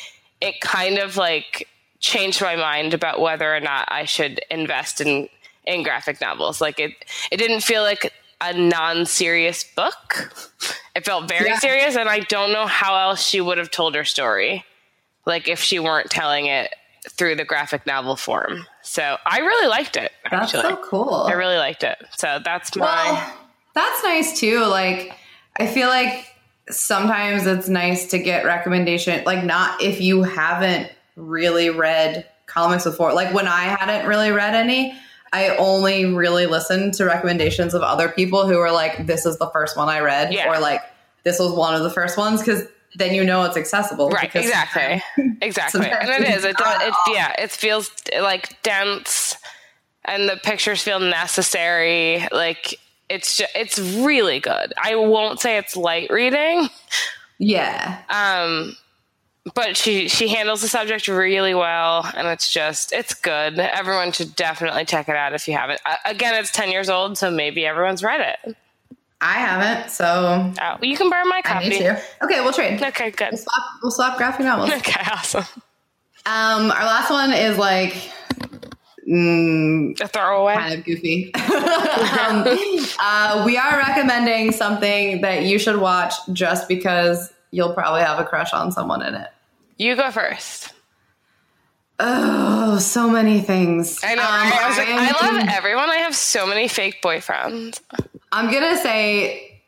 it 0.41 0.59
kind 0.59 0.97
of 0.97 1.15
like 1.15 1.67
changed 2.01 2.41
my 2.41 2.55
mind 2.55 2.93
about 2.93 3.21
whether 3.21 3.55
or 3.55 3.59
not 3.61 3.87
i 3.91 4.03
should 4.05 4.41
invest 4.51 4.99
in 4.99 5.29
in 5.65 5.83
graphic 5.83 6.19
novels 6.19 6.59
like 6.59 6.79
it 6.79 6.91
it 7.31 7.37
didn't 7.37 7.61
feel 7.61 7.83
like 7.83 8.11
a 8.41 8.53
non-serious 8.53 9.63
book 9.63 10.33
it 10.95 11.05
felt 11.05 11.27
very 11.29 11.47
Yeah. 11.47 11.59
serious 11.59 11.95
and 11.95 12.09
i 12.09 12.19
don't 12.19 12.51
know 12.51 12.65
how 12.67 12.95
else 12.97 13.21
she 13.25 13.39
would 13.39 13.57
have 13.59 13.71
told 13.71 13.93
her 13.95 14.03
story 14.03 14.65
like 15.25 15.47
if 15.47 15.59
she 15.59 15.77
weren't 15.79 16.09
telling 16.09 16.47
it 16.47 16.73
through 17.09 17.35
the 17.35 17.45
graphic 17.45 17.85
novel 17.87 18.15
form 18.15 18.65
So 18.83 19.17
I 19.25 19.39
really 19.39 19.67
liked 19.67 19.95
it. 19.97 20.11
That's 20.29 20.51
so 20.51 20.75
cool. 20.77 21.13
I 21.13 21.33
really 21.33 21.57
liked 21.57 21.83
it. 21.83 21.97
So 22.17 22.39
that's 22.43 22.75
my. 22.75 22.85
Well, 22.85 23.33
that's 23.73 24.03
nice 24.03 24.39
too. 24.39 24.65
Like, 24.65 25.11
I 25.57 25.65
feel 25.67 25.87
like 25.87 26.27
sometimes 26.69 27.45
it's 27.47 27.67
nice 27.69 28.07
to 28.11 28.19
get 28.19 28.45
recommendation. 28.45 29.23
Like, 29.23 29.43
not 29.43 29.81
if 29.81 29.99
you 30.01 30.21
haven't 30.23 30.91
really 31.15 31.69
read 31.69 32.25
comics 32.45 32.83
before. 32.83 33.13
Like 33.13 33.33
when 33.33 33.47
I 33.47 33.63
hadn't 33.63 34.07
really 34.07 34.31
read 34.31 34.55
any, 34.55 34.95
I 35.33 35.55
only 35.57 36.05
really 36.05 36.45
listened 36.45 36.93
to 36.95 37.05
recommendations 37.05 37.73
of 37.73 37.81
other 37.81 38.09
people 38.09 38.47
who 38.47 38.57
were 38.57 38.71
like, 38.71 39.07
"This 39.07 39.25
is 39.25 39.37
the 39.37 39.49
first 39.51 39.77
one 39.77 39.87
I 39.89 39.99
read," 39.99 40.33
Yeah. 40.33 40.49
or 40.49 40.59
like, 40.59 40.81
"This 41.23 41.39
was 41.39 41.53
one 41.53 41.73
of 41.75 41.83
the 41.83 41.89
first 41.89 42.17
ones," 42.17 42.41
because 42.41 42.63
then 42.95 43.13
you 43.13 43.23
know 43.23 43.43
it's 43.43 43.55
accessible. 43.55 44.09
Right, 44.09 44.33
exactly, 44.35 45.01
exactly, 45.41 45.89
and 45.89 46.09
it 46.09 46.29
is. 46.29 46.43
It, 46.43 46.49
it's 46.49 46.61
does, 46.61 46.81
it 46.81 46.93
yeah, 47.13 47.33
it 47.39 47.51
feels 47.51 47.89
like 48.19 48.61
dense, 48.63 49.35
and 50.03 50.27
the 50.27 50.35
pictures 50.35 50.83
feel 50.83 50.99
necessary. 50.99 52.27
Like 52.33 52.75
it's 53.09 53.37
just, 53.37 53.55
it's 53.55 53.79
really 53.79 54.41
good. 54.41 54.73
I 54.81 54.95
won't 54.95 55.39
say 55.39 55.57
it's 55.57 55.77
light 55.77 56.09
reading, 56.09 56.67
Yeah. 57.39 57.99
um, 58.09 58.75
but 59.55 59.75
she 59.75 60.07
she 60.07 60.27
handles 60.27 60.61
the 60.61 60.67
subject 60.67 61.07
really 61.07 61.53
well, 61.53 62.09
and 62.15 62.27
it's 62.27 62.51
just 62.51 62.93
it's 62.93 63.13
good. 63.13 63.57
Everyone 63.59 64.11
should 64.11 64.35
definitely 64.35 64.85
check 64.85 65.09
it 65.09 65.15
out 65.15 65.33
if 65.33 65.47
you 65.47 65.55
haven't. 65.55 65.81
Uh, 65.85 65.95
again, 66.05 66.35
it's 66.35 66.51
ten 66.51 66.69
years 66.71 66.89
old, 66.89 67.17
so 67.17 67.31
maybe 67.31 67.65
everyone's 67.65 68.03
read 68.03 68.21
it. 68.45 68.55
I 69.23 69.33
haven't, 69.33 69.91
so 69.91 70.51
Oh, 70.59 70.77
you 70.81 70.97
can 70.97 71.09
borrow 71.09 71.25
my 71.25 71.37
I 71.37 71.41
copy. 71.43 71.69
need 71.69 71.79
to. 71.79 72.01
Okay, 72.23 72.41
we'll 72.41 72.53
trade. 72.53 72.81
Okay, 72.81 73.11
good. 73.11 73.29
We'll 73.31 73.37
swap, 73.37 73.63
we'll 73.83 73.91
swap 73.91 74.17
graphic 74.17 74.45
novels. 74.47 74.71
Okay, 74.77 74.99
awesome. 75.11 75.43
Um, 76.25 76.71
our 76.71 76.85
last 76.85 77.09
one 77.11 77.31
is 77.31 77.57
like 77.57 77.93
mm, 79.07 79.99
A 80.01 80.07
throwaway. 80.07 80.55
kind 80.55 80.73
of 80.73 80.85
goofy. 80.85 81.33
um, 81.35 81.41
uh, 82.99 83.43
we 83.45 83.57
are 83.57 83.77
recommending 83.77 84.51
something 84.51 85.21
that 85.21 85.43
you 85.43 85.59
should 85.59 85.77
watch 85.77 86.13
just 86.33 86.67
because 86.67 87.31
you'll 87.51 87.73
probably 87.73 88.01
have 88.01 88.19
a 88.19 88.23
crush 88.25 88.53
on 88.53 88.71
someone 88.71 89.01
in 89.01 89.13
it. 89.15 89.29
You 89.77 89.95
go 89.95 90.09
first. 90.11 90.73
Oh, 91.99 92.79
so 92.79 93.09
many 93.09 93.41
things. 93.41 93.99
I 94.03 94.15
know. 94.15 94.23
Um. 94.23 94.27
I, 94.29 94.67
was 94.67 94.77
like, 94.77 94.87
I 94.87 95.37
love 95.37 95.47
everyone. 95.49 95.89
I 95.89 95.97
have 95.97 96.15
so 96.15 96.47
many 96.47 96.67
fake 96.67 97.01
boyfriends. 97.03 97.79
I'm 98.31 98.51
gonna 98.51 98.77
say, 98.77 99.61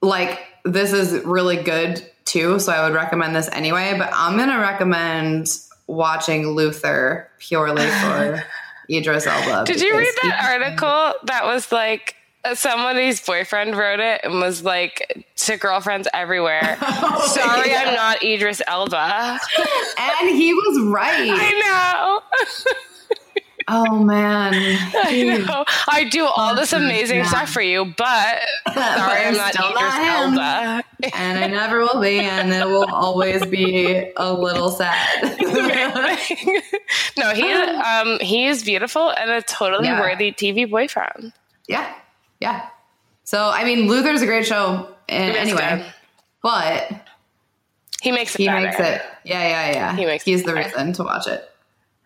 like, 0.00 0.38
this 0.64 0.92
is 0.92 1.24
really 1.24 1.56
good 1.56 2.08
too, 2.24 2.60
so 2.60 2.72
I 2.72 2.86
would 2.86 2.94
recommend 2.94 3.34
this 3.34 3.48
anyway. 3.52 3.96
But 3.98 4.10
I'm 4.12 4.38
gonna 4.38 4.60
recommend 4.60 5.48
watching 5.88 6.46
Luther 6.48 7.28
purely 7.40 7.86
for 7.86 8.44
Idris 8.90 9.26
Elba. 9.26 9.64
Did 9.64 9.80
you 9.80 9.96
read 9.98 10.14
that 10.22 10.48
article 10.52 11.14
that 11.24 11.44
was 11.44 11.72
like 11.72 12.14
somebody's 12.54 13.20
boyfriend 13.24 13.76
wrote 13.76 14.00
it 14.00 14.20
and 14.24 14.34
was 14.40 14.62
like 14.64 15.24
to 15.36 15.56
girlfriends 15.56 16.08
everywhere? 16.14 16.76
Sorry, 17.26 17.74
I'm 17.74 17.94
not 17.94 18.22
Idris 18.22 18.62
Elba. 18.66 19.38
And 20.22 20.30
he 20.36 20.52
was 20.54 20.86
right. 20.86 21.30
I 21.32 21.62
know. 21.64 22.72
Oh 23.72 24.02
man. 24.02 24.52
I 24.54 25.44
know. 25.46 25.64
I 25.88 26.02
do 26.02 26.24
all 26.24 26.56
this 26.56 26.72
amazing 26.72 27.18
Yeah. 27.18 27.26
stuff 27.28 27.50
for 27.50 27.60
you, 27.62 27.84
but 27.96 28.40
sorry, 28.74 29.26
I'm 29.26 29.36
not 29.36 29.54
Idris 29.54 29.74
not. 29.74 30.00
Elba. 30.34 30.84
And 31.14 31.38
I 31.38 31.46
never 31.46 31.78
will 31.80 32.00
be, 32.00 32.18
and 32.18 32.52
it 32.52 32.66
will 32.66 32.92
always 32.92 33.46
be 33.46 34.10
a 34.16 34.32
little 34.32 34.70
sad. 34.70 35.22
no, 37.16 37.32
he 37.32 37.52
um 37.52 38.18
he 38.20 38.46
is 38.46 38.64
beautiful 38.64 39.10
and 39.10 39.30
a 39.30 39.40
totally 39.42 39.86
Yeah. 39.86 40.00
worthy 40.00 40.32
TV 40.32 40.68
boyfriend. 40.68 41.32
yeah. 41.68 41.94
Yeah. 42.40 42.66
So 43.24 43.50
I 43.50 43.64
mean 43.64 43.86
Luther's 43.88 44.22
a 44.22 44.26
great 44.26 44.46
show 44.46 44.88
and 45.08 45.36
anyway. 45.36 45.86
But 46.42 46.90
He 48.02 48.12
makes 48.12 48.34
it 48.34 48.38
he 48.38 48.46
better. 48.46 48.62
makes 48.66 48.80
it 48.80 49.02
yeah, 49.24 49.46
yeah, 49.48 49.72
yeah. 49.72 49.96
He 49.96 50.06
makes 50.06 50.24
He's 50.24 50.40
it 50.40 50.46
the 50.46 50.52
better. 50.54 50.68
reason 50.68 50.92
to 50.94 51.02
watch 51.04 51.26
it. 51.26 51.46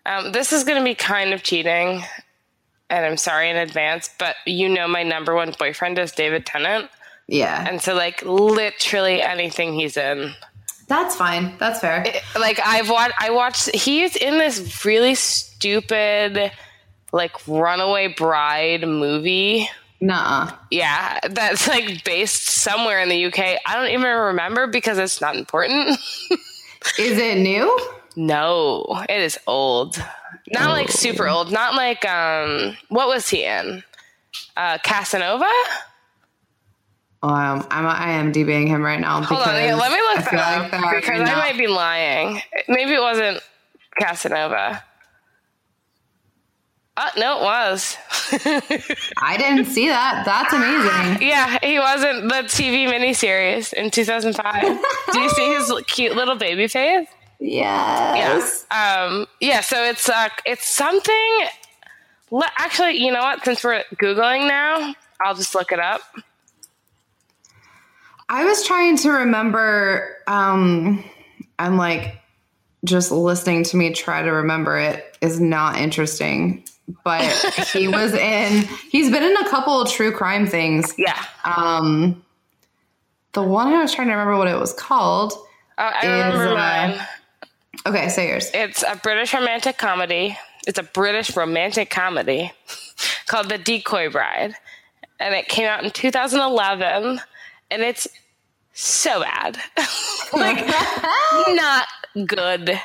Um, 0.07 0.33
this 0.33 0.53
is 0.53 0.65
going 0.65 0.79
to 0.79 0.85
be 0.85 0.95
kind 0.95 1.33
of 1.33 1.43
cheating, 1.43 2.03
and 2.91 3.07
I'm 3.07 3.17
sorry 3.17 3.49
in 3.49 3.57
advance, 3.57 4.11
but 4.19 4.37
you 4.45 4.69
know 4.69 4.87
my 4.87 5.03
number 5.03 5.35
one 5.35 5.55
boyfriend 5.59 5.99
is 5.99 6.13
David 6.13 6.45
Tennant, 6.45 6.91
Yeah. 7.27 7.65
and 7.67 7.81
so 7.81 7.95
like 7.95 8.21
literally 8.23 9.23
anything 9.23 9.73
he's 9.73 9.97
in, 9.97 10.35
That's 10.89 11.17
fine. 11.17 11.55
That's 11.59 11.81
fair. 11.81 12.05
like 12.39 12.61
I've 12.63 12.91
watched, 12.91 13.15
I 13.19 13.31
watched. 13.31 13.75
He's 13.75 14.15
in 14.17 14.37
this 14.37 14.85
really 14.85 15.15
stupid, 15.15 16.53
like 17.13 17.49
Runaway 17.49 18.09
Bride 18.09 18.87
movie. 18.87 19.71
Nuh-uh. 20.05 20.55
Yeah, 20.71 21.19
that's 21.31 21.67
like 21.67 22.05
based 22.05 22.45
somewhere 22.45 23.01
in 23.01 23.09
the 23.09 23.25
UK. 23.25 23.39
I 23.67 23.75
don't 23.75 23.89
even 23.89 24.03
remember 24.07 24.67
because 24.67 24.99
it's 24.99 25.23
not 25.23 25.35
important. 25.35 25.99
Is 26.99 27.19
it 27.19 27.39
new? 27.39 27.79
No, 28.15 29.03
it 29.09 29.21
is 29.21 29.39
old. 29.47 29.97
Not 30.53 30.71
like 30.71 30.91
super 30.91 31.27
old. 31.27 31.51
Not 31.51 31.75
like 31.75 32.05
um 32.05 32.77
what 32.91 33.09
was 33.09 33.29
he 33.29 33.45
in? 33.45 33.83
Uh 34.57 34.77
Casanova? 34.85 35.51
Um, 37.23 37.67
I'm 37.71 38.33
IMDBing 38.33 38.69
him 38.69 38.83
right 38.83 39.01
now. 39.01 39.23
Hold 39.23 39.41
on, 39.41 39.55
yeah, 39.55 39.75
let 39.75 39.91
me 39.91 39.97
look 39.97 40.33
I 40.33 40.37
that 40.37 40.75
up 40.75 40.83
are 40.85 41.01
because 41.01 41.21
I 41.29 41.35
might 41.37 41.57
be 41.57 41.67
lying. 41.67 42.43
Maybe 42.69 42.93
it 42.93 43.01
wasn't 43.01 43.41
Casanova. 43.99 44.85
Oh, 46.97 47.11
no, 47.17 47.39
it 47.39 47.43
was. 47.43 47.97
I 49.17 49.37
didn't 49.37 49.65
see 49.67 49.89
that. 49.89 50.25
That's 50.25 50.53
amazing. 50.53 51.29
yeah, 51.29 51.59
he 51.61 51.79
wasn't 51.79 52.29
the 52.29 52.45
TV 52.45 52.87
miniseries 52.87 53.73
in 53.73 53.91
2005. 53.91 54.63
Do 55.13 55.21
you 55.21 55.29
see 55.31 55.55
his 55.55 55.73
cute 55.89 56.15
little 56.15 56.37
baby 56.37 56.69
face? 56.69 57.09
Yes. 57.41 58.65
Um, 58.71 59.27
yeah, 59.41 59.61
so 59.61 59.83
it's 59.83 60.09
uh, 60.09 60.29
it's 60.47 60.69
something. 60.69 61.47
Le- 62.31 62.51
actually, 62.59 63.05
you 63.05 63.13
know 63.13 63.21
what? 63.23 63.45
Since 63.45 63.65
we're 63.65 63.83
googling 63.97 64.47
now, 64.47 64.95
I'll 65.21 65.35
just 65.35 65.55
look 65.55 65.73
it 65.73 65.81
up. 65.81 66.01
I 68.29 68.45
was 68.45 68.65
trying 68.65 68.97
to 68.99 69.11
remember. 69.11 70.17
Um, 70.29 71.05
I'm 71.59 71.77
like, 71.77 72.21
just 72.85 73.11
listening 73.11 73.65
to 73.65 73.77
me 73.77 73.93
try 73.93 74.23
to 74.23 74.31
remember 74.31 74.79
it 74.79 75.17
is 75.21 75.41
not 75.41 75.77
interesting. 75.77 76.65
But 77.03 77.23
he 77.73 77.89
was 77.89 78.13
in. 78.13 78.65
He's 78.91 79.11
been 79.11 79.23
in 79.23 79.37
a 79.37 79.49
couple 79.49 79.81
of 79.81 79.91
true 79.91 80.13
crime 80.13 80.47
things. 80.47 80.93
Yeah, 80.99 81.23
Um, 81.45 82.23
the 83.33 83.43
one 83.43 83.69
I 83.73 83.81
was 83.83 83.93
trying 83.95 84.09
to 84.09 84.13
remember 84.13 84.37
what 84.37 84.49
it 84.49 84.59
was 84.59 84.73
called. 84.73 85.33
uh, 85.79 85.91
I 86.03 86.07
remember 86.07 86.45
Is, 86.45 86.51
uh, 86.51 86.55
mine. 86.55 87.07
Okay, 87.87 88.09
say 88.09 88.29
yours. 88.29 88.51
It's 88.55 88.83
a 88.83 88.97
British 89.03 89.35
romantic 89.35 89.77
comedy. 89.79 90.37
It's 90.67 90.79
a 90.79 90.83
British 90.83 91.35
romantic 91.37 91.91
comedy 91.91 92.53
called 93.27 93.49
The 93.49 93.59
Decoy 93.59 94.11
Bride, 94.11 94.55
and 95.21 95.35
it 95.35 95.49
came 95.49 95.67
out 95.67 95.85
in 95.85 95.91
2011, 95.91 97.21
and 97.71 97.83
it's 97.83 98.07
so 98.73 99.21
bad, 99.21 99.57
like 100.33 100.65
not 101.49 101.87
good 102.27 102.81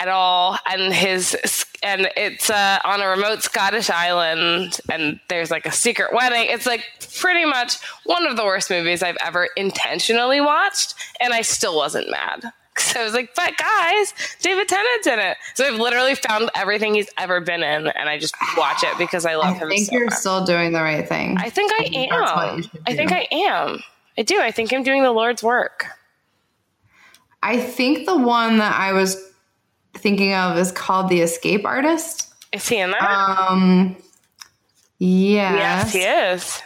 at 0.00 0.08
all. 0.08 0.58
And 0.70 0.92
his 0.92 1.36
and 1.82 2.08
it's 2.16 2.48
uh, 2.50 2.78
on 2.84 3.00
a 3.02 3.08
remote 3.08 3.42
Scottish 3.42 3.90
island, 3.90 4.80
and 4.90 5.20
there's 5.28 5.50
like 5.50 5.66
a 5.66 5.72
secret 5.72 6.12
wedding. 6.14 6.46
It's 6.48 6.66
like 6.66 6.84
pretty 7.20 7.44
much 7.44 7.76
one 8.04 8.26
of 8.26 8.36
the 8.36 8.44
worst 8.44 8.70
movies 8.70 9.02
I've 9.02 9.18
ever 9.24 9.48
intentionally 9.56 10.40
watched, 10.40 10.94
and 11.20 11.32
I 11.34 11.42
still 11.42 11.76
wasn't 11.76 12.10
mad. 12.10 12.44
So 12.76 13.00
I 13.00 13.04
was 13.04 13.14
like, 13.14 13.32
but 13.36 13.56
guys, 13.56 14.12
David 14.40 14.66
Tennant's 14.66 15.06
in 15.06 15.20
it. 15.20 15.36
So 15.54 15.64
I've 15.64 15.78
literally 15.78 16.16
found 16.16 16.50
everything 16.56 16.94
he's 16.94 17.08
ever 17.16 17.40
been 17.40 17.62
in, 17.62 17.86
and 17.86 18.08
I 18.08 18.18
just 18.18 18.34
watch 18.56 18.82
it 18.82 18.98
because 18.98 19.24
I 19.24 19.36
love 19.36 19.54
I 19.54 19.58
him 19.58 19.68
think 19.68 19.86
so 19.86 19.94
you're 19.94 20.06
much. 20.06 20.14
still 20.14 20.44
doing 20.44 20.72
the 20.72 20.82
right 20.82 21.08
thing. 21.08 21.36
I 21.38 21.50
think 21.50 21.70
I 21.72 21.84
think 21.88 22.12
am. 22.12 22.64
I 22.84 22.94
think. 22.96 23.12
I 23.12 23.28
am. 23.30 23.80
I 24.18 24.22
do. 24.22 24.40
I 24.40 24.50
think 24.50 24.72
I'm 24.72 24.82
doing 24.82 25.04
the 25.04 25.12
Lord's 25.12 25.40
work. 25.40 25.86
I 27.44 27.58
think 27.60 28.06
the 28.06 28.16
one 28.16 28.58
that 28.58 28.74
I 28.74 28.92
was 28.92 29.22
thinking 30.04 30.34
of 30.34 30.58
is 30.58 30.70
called 30.70 31.08
The 31.08 31.22
Escape 31.22 31.64
Artist. 31.64 32.32
Is 32.52 32.68
he 32.68 32.78
in 32.78 32.90
that? 32.90 33.02
Um, 33.02 33.96
yes, 34.98 35.92
yes, 35.92 35.92
he 35.92 36.00
is. 36.00 36.62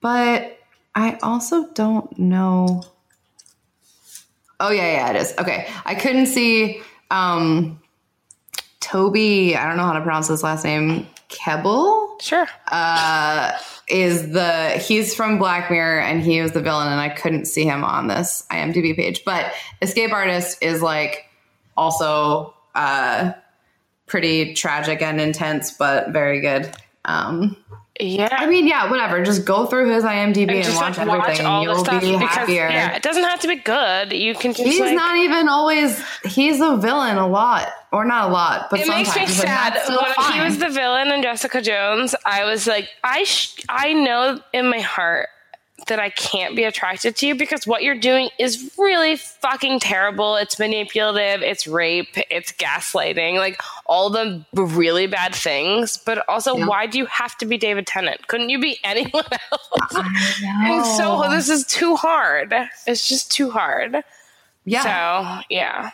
but 0.00 0.58
I 0.94 1.18
also 1.22 1.68
don't 1.74 2.18
know. 2.18 2.82
Oh 4.58 4.70
yeah, 4.70 4.92
yeah, 4.92 5.10
it 5.10 5.16
is. 5.16 5.34
Okay, 5.38 5.68
I 5.84 5.94
couldn't 5.94 6.26
see 6.26 6.80
um, 7.10 7.80
Toby. 8.80 9.54
I 9.56 9.68
don't 9.68 9.76
know 9.76 9.84
how 9.84 9.92
to 9.92 10.00
pronounce 10.00 10.28
his 10.28 10.42
last 10.42 10.64
name. 10.64 11.06
Kebbell 11.28 12.04
Sure. 12.20 12.46
Uh, 12.68 13.52
is 13.88 14.30
the 14.32 14.70
he's 14.78 15.14
from 15.14 15.38
Black 15.38 15.70
Mirror 15.70 16.00
and 16.00 16.22
he 16.22 16.40
was 16.40 16.52
the 16.52 16.62
villain, 16.62 16.88
and 16.88 17.00
I 17.00 17.10
couldn't 17.10 17.44
see 17.44 17.64
him 17.64 17.84
on 17.84 18.06
this 18.06 18.46
IMDb 18.50 18.96
page. 18.96 19.22
But 19.24 19.52
Escape 19.82 20.12
Artist 20.12 20.62
is 20.62 20.80
like 20.80 21.26
also 21.76 22.53
uh, 22.74 23.32
pretty 24.06 24.54
tragic 24.54 25.02
and 25.02 25.20
intense, 25.20 25.72
but 25.72 26.10
very 26.10 26.40
good. 26.40 26.70
Um, 27.04 27.56
Yeah. 28.00 28.28
I 28.32 28.46
mean, 28.46 28.66
yeah, 28.66 28.90
whatever. 28.90 29.22
Just 29.24 29.44
go 29.44 29.66
through 29.66 29.92
his 29.92 30.02
IMDb 30.02 30.50
and, 30.50 30.64
just 30.64 30.76
watch 30.76 30.98
like 30.98 31.06
everything, 31.06 31.46
and 31.46 31.62
you'll 31.62 31.84
be 31.84 32.24
happier. 32.26 32.68
yeah, 32.68 32.96
it 32.96 33.02
doesn't 33.04 33.22
have 33.22 33.38
to 33.40 33.48
be 33.48 33.54
good. 33.56 34.12
You 34.12 34.34
can 34.34 34.52
just 34.52 34.64
He's 34.68 34.80
like, 34.80 34.96
not 34.96 35.16
even 35.18 35.48
always. 35.48 36.02
He's 36.24 36.60
a 36.60 36.76
villain 36.76 37.18
a 37.18 37.28
lot, 37.28 37.68
or 37.92 38.04
not 38.04 38.30
a 38.30 38.32
lot, 38.32 38.66
but 38.70 38.80
it 38.80 38.86
sometimes. 38.86 39.06
makes 39.08 39.16
me 39.16 39.22
and 39.22 39.32
sad. 39.32 39.80
When 39.88 40.32
he 40.32 40.40
was 40.40 40.58
the 40.58 40.70
villain 40.70 41.12
in 41.12 41.22
Jessica 41.22 41.62
Jones, 41.62 42.16
I 42.26 42.44
was 42.44 42.66
like, 42.66 42.88
I 43.04 43.22
sh- 43.24 43.60
I 43.68 43.92
know 43.92 44.40
in 44.52 44.68
my 44.68 44.80
heart 44.80 45.28
that 45.88 45.98
I 45.98 46.08
can't 46.10 46.54
be 46.56 46.62
attracted 46.64 47.16
to 47.16 47.26
you 47.26 47.34
because 47.34 47.66
what 47.66 47.82
you're 47.82 47.98
doing 47.98 48.30
is 48.38 48.72
really 48.78 49.16
fucking 49.16 49.80
terrible. 49.80 50.36
It's 50.36 50.58
manipulative, 50.58 51.42
it's 51.42 51.66
rape, 51.66 52.16
it's 52.30 52.52
gaslighting, 52.52 53.36
like 53.38 53.60
all 53.84 54.08
the 54.08 54.44
really 54.54 55.06
bad 55.08 55.34
things. 55.34 55.96
But 55.98 56.26
also, 56.28 56.56
Yeah. 56.56 56.66
why 56.66 56.86
do 56.86 56.96
you 56.98 57.06
have 57.06 57.36
to 57.38 57.46
be 57.46 57.58
David 57.58 57.86
Tennant? 57.86 58.28
Couldn't 58.28 58.48
you 58.50 58.60
be 58.60 58.78
anyone 58.84 59.24
else? 59.52 59.94
And 60.64 60.86
so 60.86 61.26
this 61.28 61.48
is 61.50 61.66
too 61.66 61.96
hard. 61.96 62.54
It's 62.86 63.06
just 63.08 63.30
too 63.32 63.50
hard. 63.50 64.02
yeah. 64.64 65.40
So 65.40 65.44
yeah. 65.50 65.90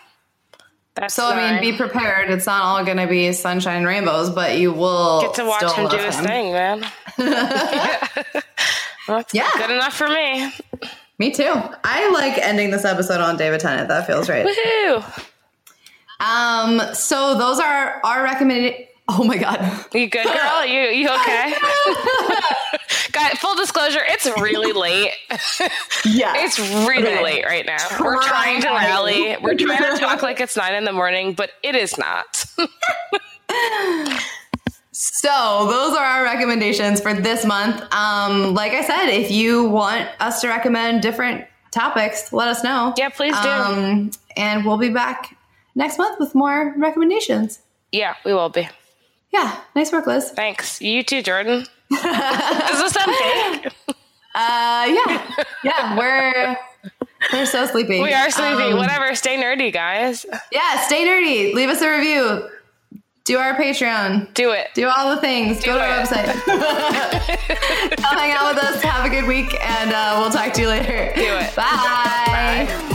That's 0.95 1.15
So 1.15 1.27
I 1.31 1.53
mean, 1.53 1.61
be 1.73 1.77
prepared. 1.77 2.31
It's 2.31 2.47
not 2.47 2.63
all 2.63 2.85
going 2.85 2.97
to 2.99 3.07
be 3.07 3.33
sunshine 3.33 3.79
and 3.79 3.87
rainbows, 3.87 4.29
but 4.29 4.59
you 4.59 4.73
will 4.73 5.23
get 5.23 5.35
to 5.35 5.45
watch 5.45 5.73
him 5.73 5.89
do 5.89 5.97
his 5.97 6.17
him. 6.17 6.25
thing, 6.27 6.53
man. 6.53 6.85
That's 9.17 9.35
Yeah. 9.35 9.49
good 9.57 9.71
enough 9.71 9.95
for 9.95 10.09
me. 10.09 10.51
Me 11.19 11.31
too. 11.31 11.53
I 11.85 12.11
like 12.11 12.39
ending 12.39 12.71
this 12.71 12.85
episode 12.85 13.21
on 13.21 13.37
David 13.37 13.61
Tennant. 13.61 13.89
That 13.89 14.07
feels 14.07 14.29
right. 14.29 14.47
Woohoo! 14.47 15.25
Um. 16.21 16.81
So 16.95 17.37
those 17.37 17.59
are 17.61 18.01
our 18.05 18.23
recommended. 18.23 18.87
Oh 19.09 19.25
my 19.25 19.37
god. 19.39 19.61
You 19.93 20.09
good, 20.09 20.25
girl? 20.33 20.65
You 20.67 20.81
you 20.83 21.09
okay? 21.09 21.53
Guy, 23.13 23.31
full 23.31 23.57
disclosure, 23.57 24.01
it's 24.07 24.27
really 24.41 24.73
late. 24.73 25.13
Yeah. 26.05 26.33
It's 26.37 26.59
really 26.59 27.03
Okay. 27.09 27.23
late 27.23 27.45
right 27.45 27.67
now. 27.67 27.77
We're 28.01 28.23
trying 28.23 28.63
to 28.63 28.69
rally. 28.69 29.37
We're 29.43 29.55
trying 29.57 29.95
to 29.95 30.01
talk 30.01 30.23
like 30.23 30.41
it's 30.41 30.57
nine 30.57 30.75
in 30.75 30.85
the 30.85 30.93
morning, 30.93 31.35
but 31.35 31.51
it 31.63 31.75
is 31.75 31.99
not. 31.99 32.45
So 35.03 35.67
those 35.67 35.97
are 35.97 36.05
our 36.05 36.23
recommendations 36.25 37.01
for 37.01 37.15
this 37.15 37.47
month. 37.47 37.81
Um, 37.95 38.53
like 38.53 38.73
I 38.73 38.85
said, 38.85 39.07
if 39.09 39.31
you 39.31 39.65
want 39.65 40.07
us 40.21 40.43
to 40.43 40.49
recommend 40.49 41.01
different 41.01 41.47
topics, 41.71 42.35
let 42.35 42.49
us 42.49 42.63
know. 42.63 42.93
Yeah, 42.99 43.09
please 43.09 43.35
do. 43.41 43.49
Um, 43.49 44.11
and 44.37 44.67
we'll 44.67 44.77
be 44.77 44.91
back 44.91 45.39
next 45.75 45.97
month 45.97 46.21
with 46.21 46.35
more 46.35 46.75
recommendations. 46.77 47.61
yeah, 47.93 48.17
we 48.27 48.35
will 48.35 48.51
be. 48.51 48.69
Yeah, 49.33 49.59
nice 49.75 49.91
work, 49.91 50.07
Liz. 50.07 50.33
Thanks. 50.33 50.83
You 50.83 51.03
too, 51.03 51.23
Jordan. 51.23 51.61
is 51.91 52.03
this 52.03 52.93
that 52.93 53.61
big? 53.63 53.73
Uh, 54.33 54.87
yeah, 54.87 55.45
yeah, 55.65 55.99
we're 55.99 56.57
we're 57.33 57.47
so 57.47 57.67
sleepy. 57.67 58.01
We 58.01 58.13
are 58.13 58.31
sleepy. 58.31 58.63
Um, 58.63 58.79
Whatever. 58.79 59.13
Stay 59.17 59.37
nerdy, 59.37 59.73
guys. 59.73 60.25
Yeah, 60.53 60.81
stay 60.83 61.05
nerdy. 61.05 61.53
Leave 61.53 61.69
us 61.69 61.83
a 61.83 61.91
review. 61.91 62.49
Do 63.25 63.37
our 63.39 63.55
Patreon. 63.55 64.33
Do 64.35 64.51
it. 64.53 64.69
Do 64.75 64.89
all 64.89 65.15
the 65.15 65.21
things. 65.21 65.61
Do 65.61 65.67
Go 65.67 65.79
to 65.79 65.85
our 65.85 66.01
it. 66.01 66.07
website. 66.07 66.27
Come 68.03 68.19
hang 68.19 68.33
out 68.33 68.55
with 68.55 68.65
us. 68.65 68.83
Have 68.83 69.05
a 69.05 69.11
good 69.11 69.27
week, 69.27 69.55
and 69.63 69.93
uh, 69.93 70.17
we'll 70.21 70.31
talk 70.31 70.53
to 70.55 70.61
you 70.63 70.69
later. 70.69 71.13
Do 71.15 71.23
it. 71.37 71.55
Bye. 71.55 72.67
Bye. 72.67 72.87